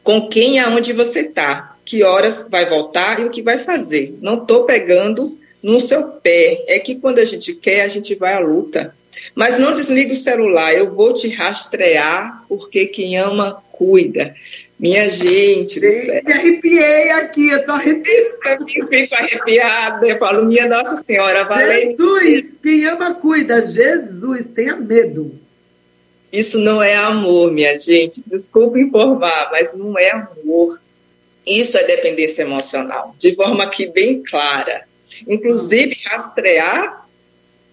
com 0.05 0.29
quem 0.29 0.55
e 0.55 0.59
aonde 0.59 0.93
você 0.93 1.21
está, 1.21 1.75
que 1.83 2.03
horas 2.03 2.47
vai 2.49 2.65
voltar 2.67 3.19
e 3.19 3.25
o 3.25 3.31
que 3.31 3.41
vai 3.41 3.57
fazer. 3.57 4.15
Não 4.21 4.35
estou 4.35 4.63
pegando 4.63 5.35
no 5.63 5.79
seu 5.79 6.03
pé. 6.09 6.63
É 6.67 6.77
que 6.77 6.95
quando 6.95 7.17
a 7.17 7.25
gente 7.25 7.55
quer, 7.55 7.81
a 7.81 7.87
gente 7.87 8.13
vai 8.13 8.33
à 8.33 8.39
luta. 8.39 8.95
Mas 9.33 9.57
não 9.57 9.73
desligue 9.73 10.11
o 10.11 10.15
celular, 10.15 10.73
eu 10.73 10.93
vou 10.93 11.11
te 11.11 11.27
rastrear, 11.29 12.43
porque 12.47 12.85
quem 12.85 13.17
ama, 13.17 13.63
cuida. 13.71 14.35
Minha 14.79 15.09
gente 15.09 15.79
do 15.79 15.89
céu. 15.89 16.21
Me 16.23 16.33
arrepiei 16.33 17.09
aqui, 17.09 17.49
eu 17.49 17.65
tô 17.65 17.71
arrepiada. 17.71 18.35
Eu 18.75 18.87
fico 18.87 19.15
arrepiada, 19.15 20.07
eu 20.07 20.19
falo, 20.19 20.45
minha 20.45 20.67
Nossa 20.67 20.97
Senhora, 20.97 21.45
valeu. 21.45 21.95
Jesus, 21.97 22.45
quem 22.61 22.85
ama, 22.85 23.15
cuida. 23.15 23.65
Jesus, 23.65 24.45
tenha 24.53 24.75
medo. 24.75 25.44
Isso 26.35 26.59
não 26.59 26.83
é 26.83 26.95
amor, 26.95 27.51
minha 27.51 27.79
gente. 27.79 28.21
Desculpa 28.25 28.79
informar, 28.79 29.49
mas 29.51 29.73
não 29.73 29.97
é 29.97 30.11
amor. 30.11 30.79
Isso 31.45 31.77
é 31.77 31.83
dependência 31.83 32.41
emocional, 32.41 33.15
de 33.17 33.35
forma 33.35 33.63
aqui 33.63 33.85
bem 33.85 34.23
clara. 34.23 34.83
Inclusive, 35.27 35.95
rastrear 36.05 37.07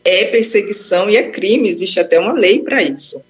é 0.05 0.27
perseguição 0.27 1.09
e 1.09 1.17
é 1.17 1.31
crime, 1.31 1.69
existe 1.69 1.99
até 1.99 2.19
uma 2.19 2.33
lei 2.33 2.61
para 2.61 2.83
isso. 2.83 3.23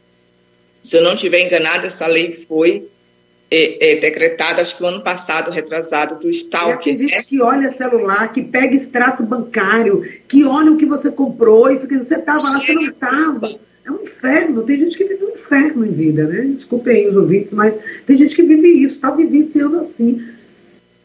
Se 0.83 0.97
eu 0.97 1.03
não 1.03 1.15
estiver 1.15 1.47
enganada, 1.47 1.87
essa 1.87 2.07
lei 2.09 2.35
foi 2.35 2.89
é, 3.51 3.93
é, 3.93 3.97
decretada, 3.97 4.61
acho 4.61 4.77
que 4.77 4.83
o 4.83 4.87
ano 4.87 5.03
passado, 5.03 5.51
retrasado, 5.51 6.19
do 6.19 6.29
Stalker. 6.31 6.83
Tem 6.83 6.99
gente 6.99 7.15
né? 7.15 7.23
que 7.23 7.41
olha 7.41 7.71
celular, 7.71 8.33
que 8.33 8.43
pega 8.43 8.75
extrato 8.75 9.23
bancário, 9.23 10.11
que 10.27 10.45
olha 10.45 10.73
o 10.73 10.77
que 10.77 10.87
você 10.87 11.11
comprou 11.11 11.71
e 11.71 11.79
fica, 11.79 12.03
você 12.03 12.17
estava 12.17 12.41
lá, 12.41 12.61
você 12.61 12.73
não 12.73 12.83
estava. 12.83 13.47
É 13.85 13.91
um 13.91 14.03
inferno. 14.03 14.63
Tem 14.63 14.79
gente 14.79 14.97
que 14.97 15.05
vive 15.05 15.25
um 15.25 15.31
inferno 15.31 15.87
em 15.87 15.93
vida, 15.93 16.27
né? 16.27 16.41
Desculpem 16.55 16.97
aí 16.97 17.09
os 17.09 17.17
ouvintes, 17.17 17.53
mas 17.53 17.79
tem 18.07 18.17
gente 18.17 18.35
que 18.35 18.43
vive 18.43 18.69
isso, 18.69 18.95
está 18.95 19.11
vivenciando 19.11 19.79
assim. 19.79 20.25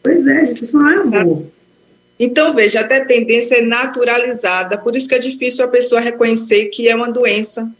Pois 0.02 0.26
é, 0.26 0.46
gente, 0.46 0.64
isso 0.64 0.78
não 0.78 0.88
é 0.88 1.18
amor. 1.18 1.44
Então, 2.18 2.54
veja, 2.54 2.80
a 2.80 2.84
dependência 2.84 3.56
é 3.56 3.62
naturalizada, 3.62 4.78
por 4.78 4.96
isso 4.96 5.08
que 5.08 5.14
é 5.14 5.18
difícil 5.18 5.64
a 5.64 5.68
pessoa 5.68 6.00
reconhecer 6.00 6.66
que 6.66 6.88
é 6.88 6.94
uma 6.94 7.10
doença. 7.10 7.70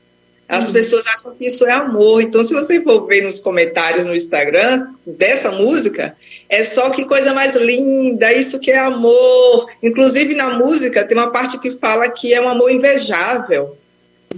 As 0.49 0.71
hum. 0.71 0.73
pessoas 0.73 1.07
acham 1.07 1.35
que 1.35 1.47
isso 1.47 1.67
é 1.67 1.73
amor. 1.73 2.23
Então, 2.23 2.43
se 2.43 2.55
você 2.55 2.81
for 2.81 3.07
ver 3.07 3.23
nos 3.23 3.39
comentários 3.39 4.07
no 4.07 4.17
Instagram 4.17 4.89
dessa 5.07 5.51
música, 5.53 6.17
é 6.49 6.65
só 6.65 6.91
que 6.91 7.05
coisa 7.05 7.35
mais 7.35 7.55
linda, 7.55 8.33
isso 8.33 8.59
que 8.59 8.71
é 8.71 8.79
amor. 8.79 9.71
Inclusive, 9.83 10.35
na 10.35 10.55
música, 10.55 11.05
tem 11.05 11.17
uma 11.17 11.31
parte 11.31 11.59
que 11.59 11.71
fala 11.71 12.09
que 12.09 12.33
é 12.33 12.41
um 12.41 12.49
amor 12.49 12.71
invejável. 12.71 13.77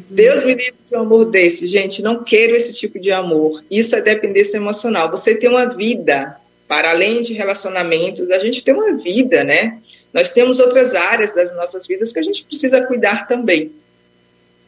Deus 0.08 0.44
me 0.44 0.54
livre 0.54 0.74
de 0.86 0.96
um 0.96 1.00
amor 1.00 1.24
desse, 1.26 1.66
gente. 1.66 2.02
Não 2.02 2.22
quero 2.22 2.54
esse 2.54 2.72
tipo 2.72 2.98
de 2.98 3.10
amor. 3.10 3.62
Isso 3.70 3.96
é 3.96 4.00
dependência 4.00 4.56
emocional. 4.56 5.10
Você 5.10 5.34
tem 5.34 5.48
uma 5.48 5.66
vida, 5.66 6.36
para 6.68 6.90
além 6.90 7.22
de 7.22 7.32
relacionamentos, 7.32 8.30
a 8.30 8.38
gente 8.38 8.62
tem 8.62 8.74
uma 8.74 8.96
vida, 8.96 9.42
né? 9.44 9.78
Nós 10.12 10.30
temos 10.30 10.58
outras 10.58 10.94
áreas 10.94 11.32
das 11.34 11.54
nossas 11.54 11.86
vidas 11.86 12.12
que 12.12 12.18
a 12.18 12.22
gente 12.22 12.44
precisa 12.44 12.82
cuidar 12.82 13.26
também. 13.26 13.72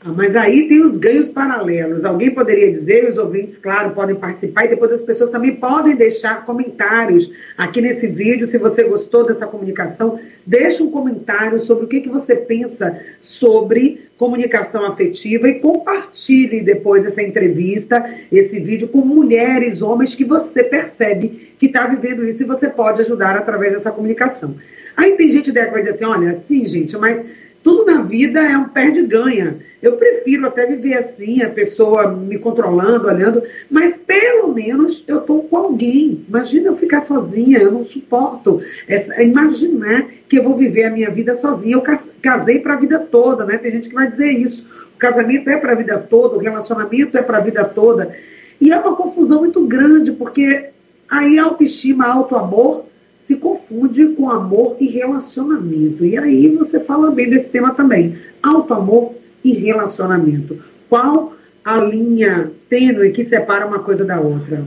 Mas 0.05 0.35
aí 0.35 0.67
tem 0.69 0.83
os 0.83 0.97
ganhos 0.97 1.29
paralelos. 1.29 2.05
Alguém 2.05 2.31
poderia 2.31 2.71
dizer, 2.73 3.09
os 3.09 3.19
ouvintes, 3.19 3.57
claro, 3.57 3.91
podem 3.91 4.17
participar, 4.17 4.65
e 4.65 4.69
depois 4.69 4.91
as 4.91 5.03
pessoas 5.03 5.31
também 5.31 5.55
podem 5.55 5.95
deixar 5.95 6.45
comentários 6.45 7.31
aqui 7.57 7.81
nesse 7.81 8.09
vídeo. 8.09 8.49
Se 8.49 8.59
você 8.59 8.83
gostou 8.83 9.25
dessa 9.25 9.47
comunicação, 9.47 10.19
deixe 10.45 10.83
um 10.83 10.91
comentário 10.91 11.61
sobre 11.65 11.85
o 11.85 11.89
que, 11.89 12.01
que 12.01 12.09
você 12.09 12.35
pensa 12.35 13.01
sobre 13.21 14.09
comunicação 14.19 14.85
afetiva 14.85 15.49
e 15.49 15.61
compartilhe 15.61 16.61
depois 16.61 17.05
essa 17.05 17.23
entrevista, 17.23 18.05
esse 18.31 18.59
vídeo 18.59 18.89
com 18.89 18.99
mulheres, 18.99 19.83
homens 19.83 20.15
que 20.15 20.25
você 20.25 20.65
percebe 20.65 21.55
que 21.59 21.67
está 21.67 21.87
vivendo 21.87 22.25
isso 22.29 22.43
e 22.43 22.47
você 22.47 22.69
pode 22.69 23.01
ajudar 23.03 23.37
através 23.37 23.73
dessa 23.73 23.91
comunicação. 23.91 24.57
Aí 24.97 25.13
tem 25.17 25.31
gente 25.31 25.53
que 25.53 25.61
vai 25.61 25.83
dizer 25.83 25.95
assim, 25.95 26.05
olha, 26.05 26.35
sim, 26.35 26.67
gente, 26.67 26.97
mas 26.97 27.25
tudo 27.63 27.85
na 27.85 28.03
vida 28.03 28.41
é 28.41 28.57
um 28.57 28.69
perde-ganha. 28.69 29.57
Eu 29.81 29.97
prefiro 29.97 30.47
até 30.47 30.67
viver 30.67 30.95
assim, 30.95 31.43
a 31.43 31.49
pessoa 31.49 32.11
me 32.11 32.39
controlando, 32.39 33.09
olhando, 33.09 33.43
mas 33.71 33.97
pelo 33.97 34.53
menos 34.53 35.03
eu 35.07 35.19
estou 35.19 35.43
com 35.45 35.57
alguém. 35.57 36.25
Imagina 36.29 36.69
eu 36.69 36.77
ficar 36.77 37.03
sozinha, 37.03 37.59
eu 37.59 37.71
não 37.71 37.85
suporto 37.85 38.63
essa, 38.89 39.23
imaginar 39.23 40.07
que 40.29 40.39
eu 40.39 40.45
vou 40.45 40.57
viver 40.57 40.85
a 40.85 40.91
minha 40.91 41.11
vida 41.11 41.35
sozinha. 41.35 41.77
Eu 41.77 41.83
casei 42.21 42.59
para 42.59 42.75
a 42.75 42.79
vida 42.79 42.99
toda, 42.99 43.45
né? 43.45 43.59
Tem 43.59 43.71
gente 43.73 43.89
que 43.89 43.95
vai 43.95 44.11
dizer 44.11 44.31
isso. 44.31 44.67
O 44.95 44.99
casamento 44.99 45.49
é 45.49 45.57
para 45.57 45.73
a 45.73 45.77
vida 45.77 45.99
toda, 45.99 46.37
o 46.37 46.41
relacionamento 46.41 47.17
é 47.17 47.23
para 47.23 47.39
a 47.39 47.43
vida 47.43 47.65
toda. 47.65 48.17
E 48.61 48.71
é 48.71 48.79
uma 48.79 48.95
confusão 48.95 49.41
muito 49.41 49.65
grande, 49.67 50.13
porque 50.13 50.67
aí 51.09 51.39
autoestima, 51.39 52.07
auto-amor 52.07 52.87
se 53.33 53.37
confunde 53.37 54.09
com 54.09 54.31
amor 54.31 54.77
e 54.79 54.87
relacionamento. 54.89 56.05
E 56.05 56.19
aí 56.19 56.49
você 56.49 56.79
fala 56.79 57.11
bem 57.11 57.31
desse 57.31 57.49
tema 57.49 57.75
também. 57.75 58.19
Auto-amor 58.43 59.15
e 59.43 59.53
relacionamento. 59.53 60.63
Qual 60.89 61.35
a 61.65 61.79
linha 61.79 62.53
tênue 62.69 63.13
que 63.13 63.25
separa 63.25 63.67
uma 63.67 63.79
coisa 63.79 64.05
da 64.05 64.21
outra? 64.21 64.67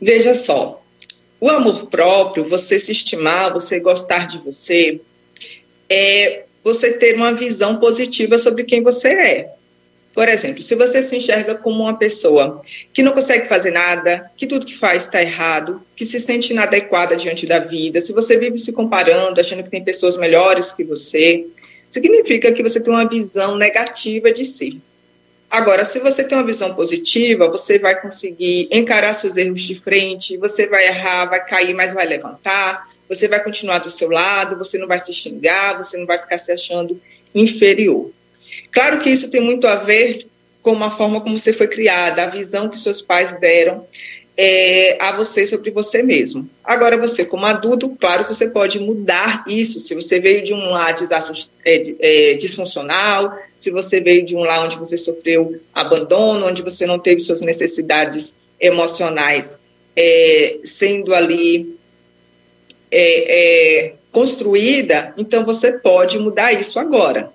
Veja 0.00 0.34
só, 0.34 0.82
o 1.40 1.48
amor 1.48 1.86
próprio, 1.86 2.48
você 2.48 2.78
se 2.78 2.92
estimar, 2.92 3.52
você 3.52 3.80
gostar 3.80 4.26
de 4.26 4.38
você, 4.38 5.00
é 5.88 6.44
você 6.62 6.98
ter 6.98 7.16
uma 7.16 7.32
visão 7.32 7.76
positiva 7.76 8.36
sobre 8.36 8.64
quem 8.64 8.82
você 8.82 9.08
é. 9.08 9.54
Por 10.14 10.28
exemplo, 10.28 10.62
se 10.62 10.76
você 10.76 11.02
se 11.02 11.16
enxerga 11.16 11.56
como 11.56 11.82
uma 11.82 11.98
pessoa 11.98 12.62
que 12.92 13.02
não 13.02 13.12
consegue 13.12 13.48
fazer 13.48 13.72
nada, 13.72 14.30
que 14.36 14.46
tudo 14.46 14.64
que 14.64 14.76
faz 14.76 15.04
está 15.04 15.20
errado, 15.20 15.82
que 15.96 16.06
se 16.06 16.20
sente 16.20 16.52
inadequada 16.52 17.16
diante 17.16 17.46
da 17.46 17.58
vida, 17.58 18.00
se 18.00 18.12
você 18.12 18.38
vive 18.38 18.56
se 18.56 18.72
comparando, 18.72 19.40
achando 19.40 19.64
que 19.64 19.70
tem 19.70 19.82
pessoas 19.82 20.16
melhores 20.16 20.70
que 20.70 20.84
você, 20.84 21.44
significa 21.88 22.52
que 22.52 22.62
você 22.62 22.80
tem 22.80 22.92
uma 22.92 23.08
visão 23.08 23.56
negativa 23.56 24.30
de 24.30 24.44
si. 24.44 24.80
Agora, 25.50 25.84
se 25.84 25.98
você 25.98 26.22
tem 26.22 26.38
uma 26.38 26.46
visão 26.46 26.74
positiva, 26.74 27.50
você 27.50 27.78
vai 27.80 28.00
conseguir 28.00 28.68
encarar 28.70 29.14
seus 29.14 29.36
erros 29.36 29.62
de 29.62 29.74
frente, 29.74 30.36
você 30.36 30.68
vai 30.68 30.86
errar, 30.86 31.26
vai 31.26 31.44
cair, 31.44 31.74
mas 31.74 31.92
vai 31.92 32.06
levantar, 32.06 32.88
você 33.08 33.26
vai 33.26 33.42
continuar 33.42 33.78
do 33.78 33.90
seu 33.90 34.08
lado, 34.08 34.56
você 34.56 34.78
não 34.78 34.86
vai 34.86 34.98
se 35.00 35.12
xingar, 35.12 35.76
você 35.76 35.96
não 35.96 36.06
vai 36.06 36.18
ficar 36.18 36.38
se 36.38 36.52
achando 36.52 37.00
inferior. 37.34 38.10
Claro 38.74 39.00
que 39.00 39.08
isso 39.08 39.30
tem 39.30 39.40
muito 39.40 39.66
a 39.66 39.76
ver 39.76 40.26
com 40.60 40.82
a 40.82 40.90
forma 40.90 41.20
como 41.20 41.38
você 41.38 41.52
foi 41.52 41.68
criada, 41.68 42.24
a 42.24 42.26
visão 42.26 42.68
que 42.68 42.78
seus 42.78 43.00
pais 43.00 43.38
deram 43.38 43.86
é, 44.36 44.98
a 45.00 45.12
você 45.12 45.46
sobre 45.46 45.70
você 45.70 46.02
mesmo. 46.02 46.48
Agora, 46.62 46.98
você, 46.98 47.24
como 47.24 47.46
adulto, 47.46 47.90
claro 47.90 48.24
que 48.24 48.34
você 48.34 48.48
pode 48.48 48.80
mudar 48.80 49.44
isso. 49.46 49.78
Se 49.78 49.94
você 49.94 50.18
veio 50.18 50.42
de 50.42 50.52
um 50.52 50.70
lar 50.70 50.94
é, 51.64 51.82
é, 52.00 52.34
disfuncional, 52.34 53.36
se 53.56 53.70
você 53.70 54.00
veio 54.00 54.24
de 54.24 54.34
um 54.34 54.40
lar 54.40 54.64
onde 54.64 54.76
você 54.76 54.98
sofreu 54.98 55.60
abandono, 55.72 56.46
onde 56.46 56.62
você 56.62 56.84
não 56.84 56.98
teve 56.98 57.20
suas 57.20 57.40
necessidades 57.40 58.34
emocionais 58.60 59.60
é, 59.96 60.58
sendo 60.64 61.14
ali 61.14 61.78
é, 62.90 63.84
é, 63.86 63.94
construída, 64.10 65.12
então 65.16 65.44
você 65.44 65.72
pode 65.72 66.18
mudar 66.18 66.52
isso 66.52 66.78
agora, 66.78 67.32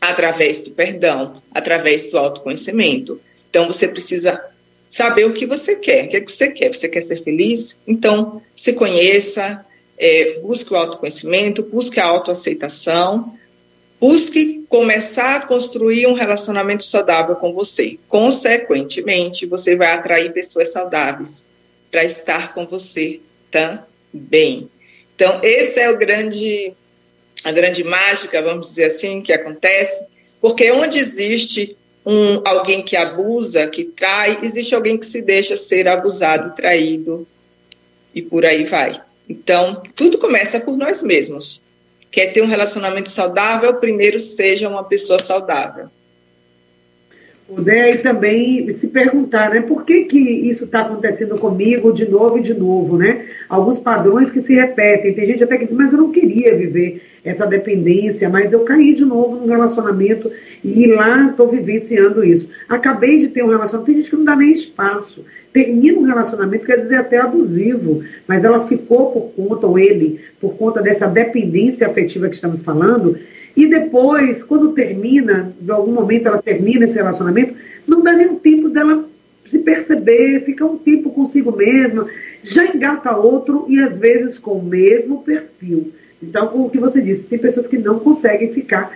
através 0.00 0.62
do 0.62 0.70
perdão, 0.72 1.32
através 1.52 2.10
do 2.10 2.18
autoconhecimento. 2.18 3.20
Então, 3.50 3.66
você 3.66 3.88
precisa 3.88 4.42
saber 4.88 5.24
o 5.24 5.32
que 5.32 5.46
você 5.46 5.76
quer. 5.76 6.04
O 6.04 6.08
que, 6.08 6.16
é 6.16 6.20
que 6.20 6.32
você 6.32 6.50
quer? 6.50 6.74
Você 6.74 6.88
quer 6.88 7.02
ser 7.02 7.22
feliz? 7.22 7.78
Então, 7.86 8.42
se 8.54 8.74
conheça, 8.74 9.64
é, 9.98 10.38
busque 10.40 10.72
o 10.72 10.76
autoconhecimento, 10.76 11.62
busque 11.62 11.98
a 11.98 12.04
autoaceitação, 12.04 13.34
busque 14.00 14.64
começar 14.68 15.36
a 15.36 15.46
construir 15.46 16.06
um 16.06 16.12
relacionamento 16.12 16.84
saudável 16.84 17.36
com 17.36 17.52
você. 17.52 17.98
Consequentemente, 18.08 19.46
você 19.46 19.74
vai 19.74 19.92
atrair 19.92 20.32
pessoas 20.32 20.70
saudáveis 20.70 21.46
para 21.90 22.04
estar 22.04 22.52
com 22.54 22.66
você 22.66 23.20
também. 23.50 24.68
Então, 25.14 25.40
esse 25.42 25.80
é 25.80 25.90
o 25.90 25.98
grande, 25.98 26.74
a 27.46 27.52
grande 27.52 27.84
mágica, 27.84 28.42
vamos 28.42 28.66
dizer 28.66 28.86
assim, 28.86 29.22
que 29.22 29.32
acontece, 29.32 30.04
porque 30.40 30.70
onde 30.72 30.98
existe 30.98 31.76
um, 32.04 32.42
alguém 32.44 32.82
que 32.82 32.96
abusa, 32.96 33.68
que 33.68 33.84
trai, 33.84 34.40
existe 34.42 34.74
alguém 34.74 34.98
que 34.98 35.06
se 35.06 35.22
deixa 35.22 35.56
ser 35.56 35.86
abusado, 35.86 36.56
traído 36.56 37.24
e 38.12 38.20
por 38.20 38.44
aí 38.44 38.64
vai. 38.64 39.00
Então, 39.28 39.80
tudo 39.94 40.18
começa 40.18 40.58
por 40.58 40.76
nós 40.76 41.02
mesmos. 41.02 41.62
Quer 42.10 42.32
ter 42.32 42.42
um 42.42 42.46
relacionamento 42.46 43.10
saudável, 43.10 43.74
primeiro 43.74 44.20
seja 44.20 44.68
uma 44.68 44.82
pessoa 44.82 45.20
saudável. 45.20 45.88
Poder 47.48 47.94
e 47.94 47.98
também 47.98 48.72
se 48.74 48.88
perguntar, 48.88 49.50
né, 49.50 49.60
por 49.60 49.84
que, 49.84 50.04
que 50.04 50.18
isso 50.18 50.64
está 50.64 50.80
acontecendo 50.80 51.38
comigo 51.38 51.92
de 51.92 52.04
novo 52.08 52.38
e 52.38 52.42
de 52.42 52.52
novo, 52.52 52.98
né? 52.98 53.24
Alguns 53.48 53.78
padrões 53.78 54.32
que 54.32 54.40
se 54.40 54.52
repetem. 54.52 55.14
Tem 55.14 55.26
gente 55.26 55.44
até 55.44 55.56
que 55.56 55.66
diz, 55.66 55.76
mas 55.76 55.92
eu 55.92 55.98
não 55.98 56.10
queria 56.10 56.56
viver 56.56 57.02
essa 57.24 57.46
dependência, 57.46 58.28
mas 58.28 58.52
eu 58.52 58.60
caí 58.60 58.94
de 58.94 59.04
novo 59.04 59.36
num 59.36 59.46
relacionamento 59.46 60.30
e 60.64 60.88
lá 60.88 61.28
estou 61.28 61.48
vivenciando 61.48 62.24
isso. 62.24 62.48
Acabei 62.68 63.18
de 63.20 63.28
ter 63.28 63.44
um 63.44 63.48
relacionamento, 63.48 63.86
tem 63.86 63.96
gente 63.96 64.10
que 64.10 64.16
não 64.16 64.24
dá 64.24 64.34
nem 64.34 64.52
espaço. 64.52 65.24
Termina 65.52 65.98
um 65.98 66.04
relacionamento, 66.04 66.66
quer 66.66 66.78
dizer 66.78 66.96
até 66.96 67.18
abusivo, 67.18 68.02
mas 68.26 68.42
ela 68.42 68.66
ficou 68.66 69.12
por 69.12 69.32
conta, 69.36 69.66
ou 69.68 69.78
ele, 69.78 70.20
por 70.40 70.54
conta 70.54 70.82
dessa 70.82 71.06
dependência 71.06 71.86
afetiva 71.86 72.28
que 72.28 72.34
estamos 72.34 72.60
falando, 72.60 73.16
e 73.56 73.66
depois, 73.66 74.42
quando 74.42 74.72
termina, 74.72 75.50
de 75.58 75.70
algum 75.70 75.92
momento 75.92 76.26
ela 76.26 76.42
termina 76.42 76.84
esse 76.84 76.96
relacionamento, 76.96 77.54
não 77.86 78.02
dá 78.02 78.12
nem 78.12 78.28
um 78.28 78.38
tempo 78.38 78.68
dela 78.68 79.08
se 79.46 79.58
perceber, 79.60 80.44
fica 80.44 80.66
um 80.66 80.76
tempo 80.76 81.10
consigo 81.10 81.56
mesma, 81.56 82.06
já 82.42 82.66
engata 82.66 83.16
outro 83.16 83.64
e 83.68 83.80
às 83.80 83.96
vezes 83.96 84.36
com 84.36 84.58
o 84.58 84.64
mesmo 84.64 85.22
perfil. 85.22 85.92
Então, 86.22 86.50
o 86.54 86.68
que 86.68 86.78
você 86.78 87.00
disse, 87.00 87.26
tem 87.26 87.38
pessoas 87.38 87.66
que 87.66 87.78
não 87.78 87.98
conseguem 87.98 88.52
ficar 88.52 88.94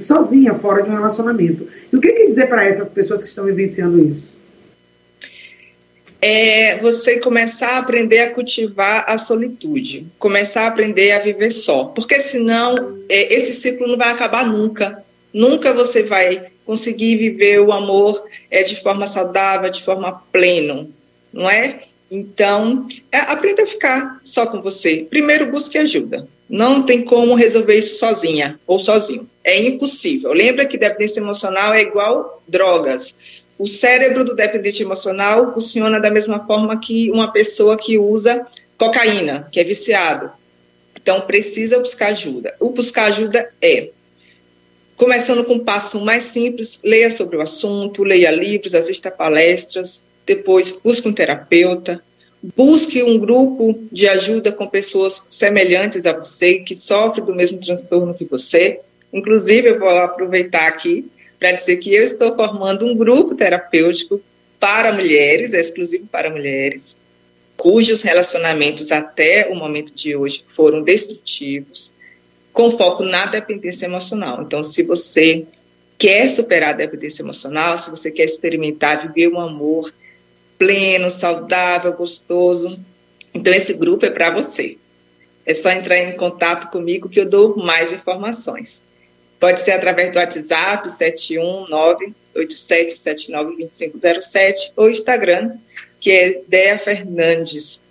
sozinha 0.00 0.54
fora 0.54 0.82
de 0.82 0.90
um 0.90 0.94
relacionamento. 0.94 1.66
E 1.92 1.96
o 1.96 2.00
que 2.00 2.12
quer 2.12 2.26
dizer 2.26 2.48
para 2.48 2.64
essas 2.64 2.88
pessoas 2.88 3.22
que 3.22 3.28
estão 3.28 3.44
vivenciando 3.44 4.02
isso? 4.02 4.33
É 6.26 6.78
você 6.78 7.20
começar 7.20 7.72
a 7.72 7.78
aprender 7.80 8.20
a 8.20 8.30
cultivar 8.30 9.04
a 9.06 9.18
solitude, 9.18 10.06
começar 10.18 10.62
a 10.62 10.68
aprender 10.68 11.12
a 11.12 11.18
viver 11.18 11.52
só, 11.52 11.84
porque 11.84 12.18
senão 12.18 12.98
é, 13.10 13.34
esse 13.34 13.52
ciclo 13.54 13.86
não 13.86 13.98
vai 13.98 14.08
acabar 14.08 14.46
nunca. 14.46 15.04
Nunca 15.34 15.74
você 15.74 16.02
vai 16.04 16.46
conseguir 16.64 17.16
viver 17.16 17.60
o 17.60 17.72
amor 17.72 18.24
é, 18.50 18.62
de 18.62 18.74
forma 18.76 19.06
saudável, 19.06 19.68
de 19.68 19.82
forma 19.82 20.22
plena, 20.32 20.88
não 21.30 21.50
é? 21.50 21.82
Então, 22.10 22.86
é, 23.12 23.18
aprenda 23.18 23.64
a 23.64 23.66
ficar 23.66 24.18
só 24.24 24.46
com 24.46 24.62
você. 24.62 25.06
Primeiro, 25.10 25.50
busque 25.50 25.76
ajuda. 25.76 26.26
Não 26.48 26.82
tem 26.82 27.02
como 27.02 27.34
resolver 27.34 27.76
isso 27.76 27.96
sozinha 27.96 28.58
ou 28.66 28.78
sozinho. 28.78 29.28
É 29.42 29.60
impossível. 29.60 30.32
Lembra 30.32 30.64
que 30.64 30.78
dependência 30.78 31.20
emocional 31.20 31.74
é 31.74 31.82
igual 31.82 32.42
drogas. 32.48 33.42
O 33.58 33.66
cérebro 33.68 34.24
do 34.24 34.34
dependente 34.34 34.82
emocional 34.82 35.52
funciona 35.54 36.00
da 36.00 36.10
mesma 36.10 36.44
forma 36.44 36.80
que 36.80 37.10
uma 37.10 37.32
pessoa 37.32 37.76
que 37.76 37.96
usa 37.96 38.46
cocaína, 38.76 39.48
que 39.50 39.60
é 39.60 39.64
viciado. 39.64 40.30
Então, 41.00 41.20
precisa 41.20 41.78
buscar 41.78 42.08
ajuda. 42.08 42.54
O 42.58 42.70
buscar 42.70 43.08
ajuda 43.08 43.48
é, 43.62 43.90
começando 44.96 45.44
com 45.44 45.54
um 45.54 45.64
passo 45.64 46.04
mais 46.04 46.24
simples, 46.24 46.80
leia 46.84 47.10
sobre 47.10 47.36
o 47.36 47.40
assunto, 47.40 48.02
leia 48.02 48.30
livros, 48.30 48.74
assista 48.74 49.10
palestras, 49.10 50.02
depois 50.26 50.80
busque 50.82 51.08
um 51.08 51.12
terapeuta, 51.12 52.02
busque 52.56 53.02
um 53.02 53.18
grupo 53.18 53.78
de 53.90 54.08
ajuda 54.08 54.52
com 54.52 54.66
pessoas 54.66 55.26
semelhantes 55.30 56.06
a 56.06 56.12
você, 56.12 56.60
que 56.60 56.76
sofrem 56.76 57.24
do 57.24 57.34
mesmo 57.34 57.58
transtorno 57.58 58.14
que 58.14 58.24
você. 58.24 58.80
Inclusive, 59.12 59.68
eu 59.68 59.78
vou 59.78 59.88
aproveitar 59.88 60.66
aqui 60.66 61.06
para 61.44 61.52
dizer 61.52 61.76
que 61.76 61.94
eu 61.94 62.02
estou 62.02 62.34
formando 62.34 62.86
um 62.86 62.96
grupo 62.96 63.34
terapêutico 63.34 64.18
para 64.58 64.94
mulheres, 64.94 65.52
é 65.52 65.60
exclusivo 65.60 66.06
para 66.06 66.30
mulheres, 66.30 66.96
cujos 67.54 68.00
relacionamentos 68.00 68.90
até 68.90 69.50
o 69.50 69.54
momento 69.54 69.92
de 69.92 70.16
hoje 70.16 70.42
foram 70.56 70.82
destrutivos, 70.82 71.92
com 72.50 72.70
foco 72.70 73.04
na 73.04 73.26
dependência 73.26 73.84
emocional. 73.84 74.40
Então, 74.40 74.62
se 74.62 74.84
você 74.84 75.44
quer 75.98 76.30
superar 76.30 76.70
a 76.70 76.78
dependência 76.78 77.22
emocional, 77.22 77.76
se 77.76 77.90
você 77.90 78.10
quer 78.10 78.24
experimentar 78.24 79.06
viver 79.06 79.28
um 79.28 79.38
amor 79.38 79.92
pleno, 80.56 81.10
saudável, 81.10 81.92
gostoso, 81.92 82.80
então 83.34 83.52
esse 83.52 83.74
grupo 83.74 84.06
é 84.06 84.10
para 84.10 84.30
você. 84.30 84.78
É 85.44 85.52
só 85.52 85.68
entrar 85.68 85.98
em 85.98 86.16
contato 86.16 86.70
comigo 86.70 87.06
que 87.06 87.20
eu 87.20 87.28
dou 87.28 87.54
mais 87.54 87.92
informações. 87.92 88.83
Pode 89.44 89.60
ser 89.60 89.72
através 89.72 90.10
do 90.10 90.18
WhatsApp 90.18 90.88
71987792507 92.34 94.72
ou 94.74 94.88
Instagram, 94.88 95.50
que 96.00 96.10
é 96.10 96.40
Dea 96.48 96.78
Fernandes. 96.78 97.82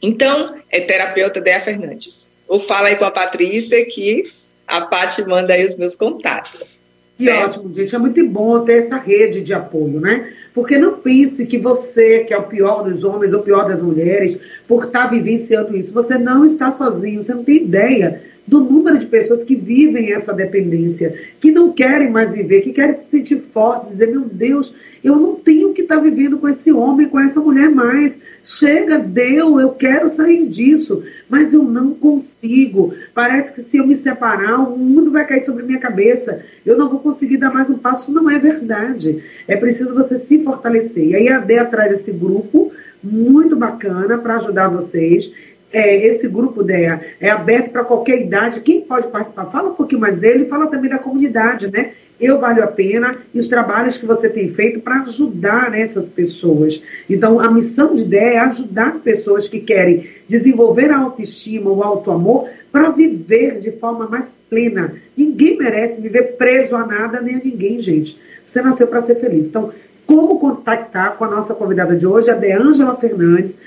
Então, 0.00 0.54
é 0.70 0.80
terapeuta 0.80 1.42
Dea 1.42 1.60
Fernandes. 1.60 2.30
Ou 2.48 2.58
fala 2.58 2.88
aí 2.88 2.96
com 2.96 3.04
a 3.04 3.10
Patrícia 3.10 3.84
que 3.84 4.22
a 4.66 4.80
Paty 4.80 5.26
manda 5.26 5.52
aí 5.52 5.62
os 5.62 5.76
meus 5.76 5.94
contatos. 5.94 6.80
Que 7.14 7.28
ótimo, 7.32 7.74
gente. 7.74 7.94
É 7.94 7.98
muito 7.98 8.26
bom 8.26 8.64
ter 8.64 8.84
essa 8.84 8.96
rede 8.96 9.42
de 9.42 9.52
apoio, 9.52 10.00
né? 10.00 10.32
Porque 10.54 10.78
não 10.78 11.00
pense 11.00 11.44
que 11.44 11.58
você, 11.58 12.20
que 12.20 12.32
é 12.32 12.38
o 12.38 12.44
pior 12.44 12.82
dos 12.82 13.04
homens 13.04 13.34
ou 13.34 13.40
o 13.40 13.42
pior 13.42 13.68
das 13.68 13.82
mulheres, 13.82 14.38
por 14.66 14.86
estar 14.86 15.08
vivenciando 15.08 15.76
isso, 15.76 15.92
você 15.92 16.16
não 16.16 16.46
está 16.46 16.72
sozinho, 16.72 17.22
você 17.22 17.34
não 17.34 17.44
tem 17.44 17.56
ideia 17.56 18.22
do 18.48 18.60
número 18.60 18.96
de 18.96 19.04
pessoas 19.04 19.44
que 19.44 19.54
vivem 19.54 20.10
essa 20.10 20.32
dependência, 20.32 21.14
que 21.38 21.50
não 21.50 21.70
querem 21.70 22.10
mais 22.10 22.32
viver, 22.32 22.62
que 22.62 22.72
querem 22.72 22.96
se 22.96 23.10
sentir 23.10 23.42
fortes, 23.52 23.90
dizer, 23.90 24.10
meu 24.10 24.22
Deus, 24.22 24.72
eu 25.04 25.16
não 25.16 25.34
tenho 25.34 25.74
que 25.74 25.82
estar 25.82 25.96
tá 25.96 26.00
vivendo 26.00 26.38
com 26.38 26.48
esse 26.48 26.72
homem, 26.72 27.08
com 27.08 27.20
essa 27.20 27.40
mulher 27.40 27.68
mais. 27.68 28.18
Chega, 28.42 28.98
deu, 28.98 29.60
eu 29.60 29.72
quero 29.72 30.08
sair 30.08 30.46
disso, 30.46 31.04
mas 31.28 31.52
eu 31.52 31.62
não 31.62 31.92
consigo. 31.92 32.94
Parece 33.14 33.52
que 33.52 33.60
se 33.60 33.76
eu 33.76 33.86
me 33.86 33.94
separar, 33.94 34.58
o 34.60 34.78
mundo 34.78 35.10
vai 35.10 35.26
cair 35.26 35.44
sobre 35.44 35.62
minha 35.62 35.78
cabeça. 35.78 36.42
Eu 36.64 36.78
não 36.78 36.88
vou 36.88 37.00
conseguir 37.00 37.36
dar 37.36 37.52
mais 37.52 37.68
um 37.68 37.76
passo. 37.76 38.10
Não 38.10 38.30
é 38.30 38.38
verdade. 38.38 39.22
É 39.46 39.56
preciso 39.56 39.94
você 39.94 40.18
se 40.18 40.42
fortalecer. 40.42 41.08
E 41.08 41.16
aí 41.16 41.28
a 41.28 41.38
Dé 41.38 41.62
traz 41.64 41.92
esse 41.92 42.12
grupo 42.12 42.72
muito 43.04 43.54
bacana 43.54 44.16
para 44.16 44.36
ajudar 44.36 44.68
vocês 44.68 45.30
é, 45.72 46.06
esse 46.06 46.26
grupo 46.28 46.62
DEA 46.62 47.00
é 47.20 47.30
aberto 47.30 47.70
para 47.70 47.84
qualquer 47.84 48.20
idade. 48.20 48.60
Quem 48.60 48.80
pode 48.80 49.08
participar? 49.08 49.46
Fala 49.46 49.70
um 49.70 49.74
pouquinho 49.74 50.00
mais 50.00 50.18
dele, 50.18 50.46
fala 50.46 50.66
também 50.66 50.90
da 50.90 50.98
comunidade, 50.98 51.70
né? 51.70 51.92
Eu 52.20 52.40
Valho 52.40 52.64
a 52.64 52.66
Pena 52.66 53.16
e 53.32 53.38
os 53.38 53.46
trabalhos 53.46 53.96
que 53.96 54.04
você 54.04 54.28
tem 54.28 54.48
feito 54.48 54.80
para 54.80 55.02
ajudar 55.02 55.70
né, 55.70 55.82
essas 55.82 56.08
pessoas. 56.08 56.82
Então, 57.08 57.38
a 57.38 57.48
missão 57.48 57.94
de 57.94 58.02
ideia 58.02 58.34
é 58.34 58.38
ajudar 58.38 58.98
pessoas 59.04 59.46
que 59.46 59.60
querem 59.60 60.08
desenvolver 60.28 60.90
a 60.90 60.98
autoestima, 60.98 61.70
o 61.70 61.82
auto-amor, 61.82 62.48
para 62.72 62.90
viver 62.90 63.60
de 63.60 63.70
forma 63.70 64.08
mais 64.08 64.40
plena. 64.50 64.94
Ninguém 65.16 65.56
merece 65.58 66.00
viver 66.00 66.36
preso 66.36 66.74
a 66.74 66.84
nada 66.84 67.20
nem 67.20 67.36
a 67.36 67.40
ninguém, 67.44 67.80
gente. 67.80 68.18
Você 68.48 68.60
nasceu 68.60 68.88
para 68.88 69.02
ser 69.02 69.16
feliz. 69.16 69.46
Então, 69.46 69.72
como 70.04 70.40
contactar 70.40 71.16
com 71.16 71.24
a 71.24 71.30
nossa 71.30 71.54
convidada 71.54 71.94
de 71.94 72.06
hoje, 72.06 72.30
a 72.30 72.34
Deângela 72.34 72.96
Fernandes. 72.96 73.58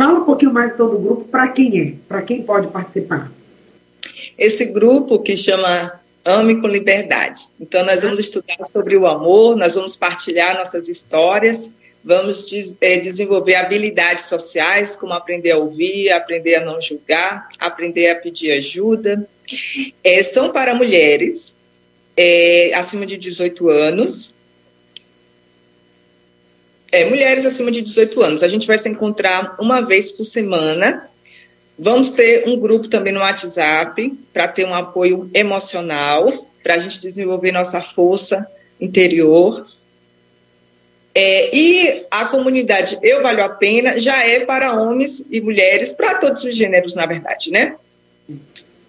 Fala 0.00 0.20
um 0.20 0.24
pouquinho 0.24 0.50
mais 0.50 0.72
então 0.72 0.88
do 0.88 0.98
grupo, 0.98 1.24
para 1.24 1.46
quem 1.48 1.78
é, 1.78 1.92
para 2.08 2.22
quem 2.22 2.42
pode 2.42 2.68
participar. 2.68 3.30
Esse 4.38 4.72
grupo 4.72 5.18
que 5.18 5.36
chama 5.36 6.00
Ame 6.24 6.58
com 6.58 6.68
Liberdade. 6.68 7.48
Então, 7.60 7.84
nós 7.84 8.00
vamos 8.00 8.18
estudar 8.18 8.56
sobre 8.64 8.96
o 8.96 9.06
amor, 9.06 9.56
nós 9.56 9.74
vamos 9.74 9.96
partilhar 9.96 10.56
nossas 10.56 10.88
histórias, 10.88 11.76
vamos 12.02 12.46
des 12.46 12.78
é, 12.80 12.98
desenvolver 12.98 13.56
habilidades 13.56 14.24
sociais, 14.24 14.96
como 14.96 15.12
aprender 15.12 15.50
a 15.50 15.58
ouvir, 15.58 16.10
aprender 16.10 16.54
a 16.54 16.64
não 16.64 16.80
julgar, 16.80 17.46
aprender 17.58 18.08
a 18.08 18.14
pedir 18.14 18.52
ajuda. 18.52 19.28
É, 20.02 20.22
são 20.22 20.50
para 20.50 20.74
mulheres 20.74 21.58
é, 22.16 22.72
acima 22.74 23.04
de 23.04 23.18
18 23.18 23.68
anos. 23.68 24.34
É, 26.92 27.04
mulheres 27.08 27.44
acima 27.44 27.70
de 27.70 27.82
18 27.82 28.22
anos. 28.22 28.42
A 28.42 28.48
gente 28.48 28.66
vai 28.66 28.76
se 28.76 28.88
encontrar 28.88 29.56
uma 29.58 29.80
vez 29.80 30.10
por 30.10 30.24
semana 30.24 31.08
Vamos 31.82 32.10
ter 32.10 32.46
um 32.46 32.58
grupo 32.60 32.88
também 32.88 33.10
no 33.10 33.20
WhatsApp 33.20 34.12
para 34.34 34.46
ter 34.46 34.66
um 34.66 34.74
apoio 34.74 35.30
emocional, 35.32 36.30
para 36.62 36.74
a 36.74 36.78
gente 36.78 37.00
desenvolver 37.00 37.52
nossa 37.52 37.80
força 37.80 38.46
interior. 38.78 39.66
É, 41.14 41.56
e 41.56 42.04
a 42.10 42.26
comunidade 42.26 42.98
Eu 43.02 43.22
Valho 43.22 43.42
a 43.42 43.48
Pena 43.48 43.98
já 43.98 44.22
é 44.22 44.40
para 44.40 44.74
homens 44.74 45.26
e 45.30 45.40
mulheres, 45.40 45.90
para 45.90 46.16
todos 46.16 46.44
os 46.44 46.54
gêneros, 46.54 46.94
na 46.96 47.06
verdade, 47.06 47.50
né? 47.50 47.76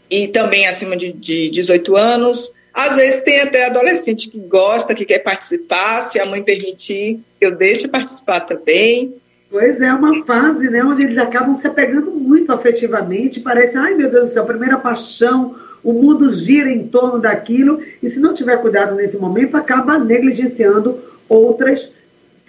E 0.10 0.28
também 0.28 0.68
acima 0.68 0.98
de, 0.98 1.14
de 1.14 1.48
18 1.48 1.96
anos. 1.96 2.54
Às 2.74 2.96
vezes 2.96 3.22
tem 3.22 3.42
até 3.42 3.66
adolescente 3.66 4.30
que 4.30 4.40
gosta, 4.40 4.96
que 4.96 5.06
quer 5.06 5.20
participar, 5.20 6.04
se 6.04 6.20
a 6.20 6.26
mãe 6.26 6.42
permitir, 6.42 7.20
eu 7.40 7.56
deixo 7.56 7.90
participar 7.90 8.42
também. 8.42 9.16
Pois 9.50 9.82
é, 9.82 9.94
uma 9.94 10.24
fase 10.26 10.70
né, 10.70 10.82
onde 10.82 11.04
eles 11.04 11.18
acabam 11.18 11.54
se 11.56 11.68
apegando 11.68 12.10
muito 12.12 12.54
afetivamente, 12.54 13.42
parece, 13.42 13.78
ai 13.78 13.94
meu 13.94 14.10
Deus 14.10 14.30
do 14.30 14.34
céu, 14.34 14.46
primeira 14.46 14.78
paixão, 14.78 15.56
o 15.84 15.92
mundo 15.92 16.32
gira 16.32 16.72
em 16.72 16.88
torno 16.88 17.20
daquilo, 17.20 17.82
e 18.02 18.10
se 18.10 18.20
não 18.20 18.34
tiver 18.34 18.62
cuidado 18.62 18.96
nesse 18.96 19.18
momento, 19.18 19.58
acaba 19.58 19.98
negligenciando 19.98 21.00
outras 21.28 21.90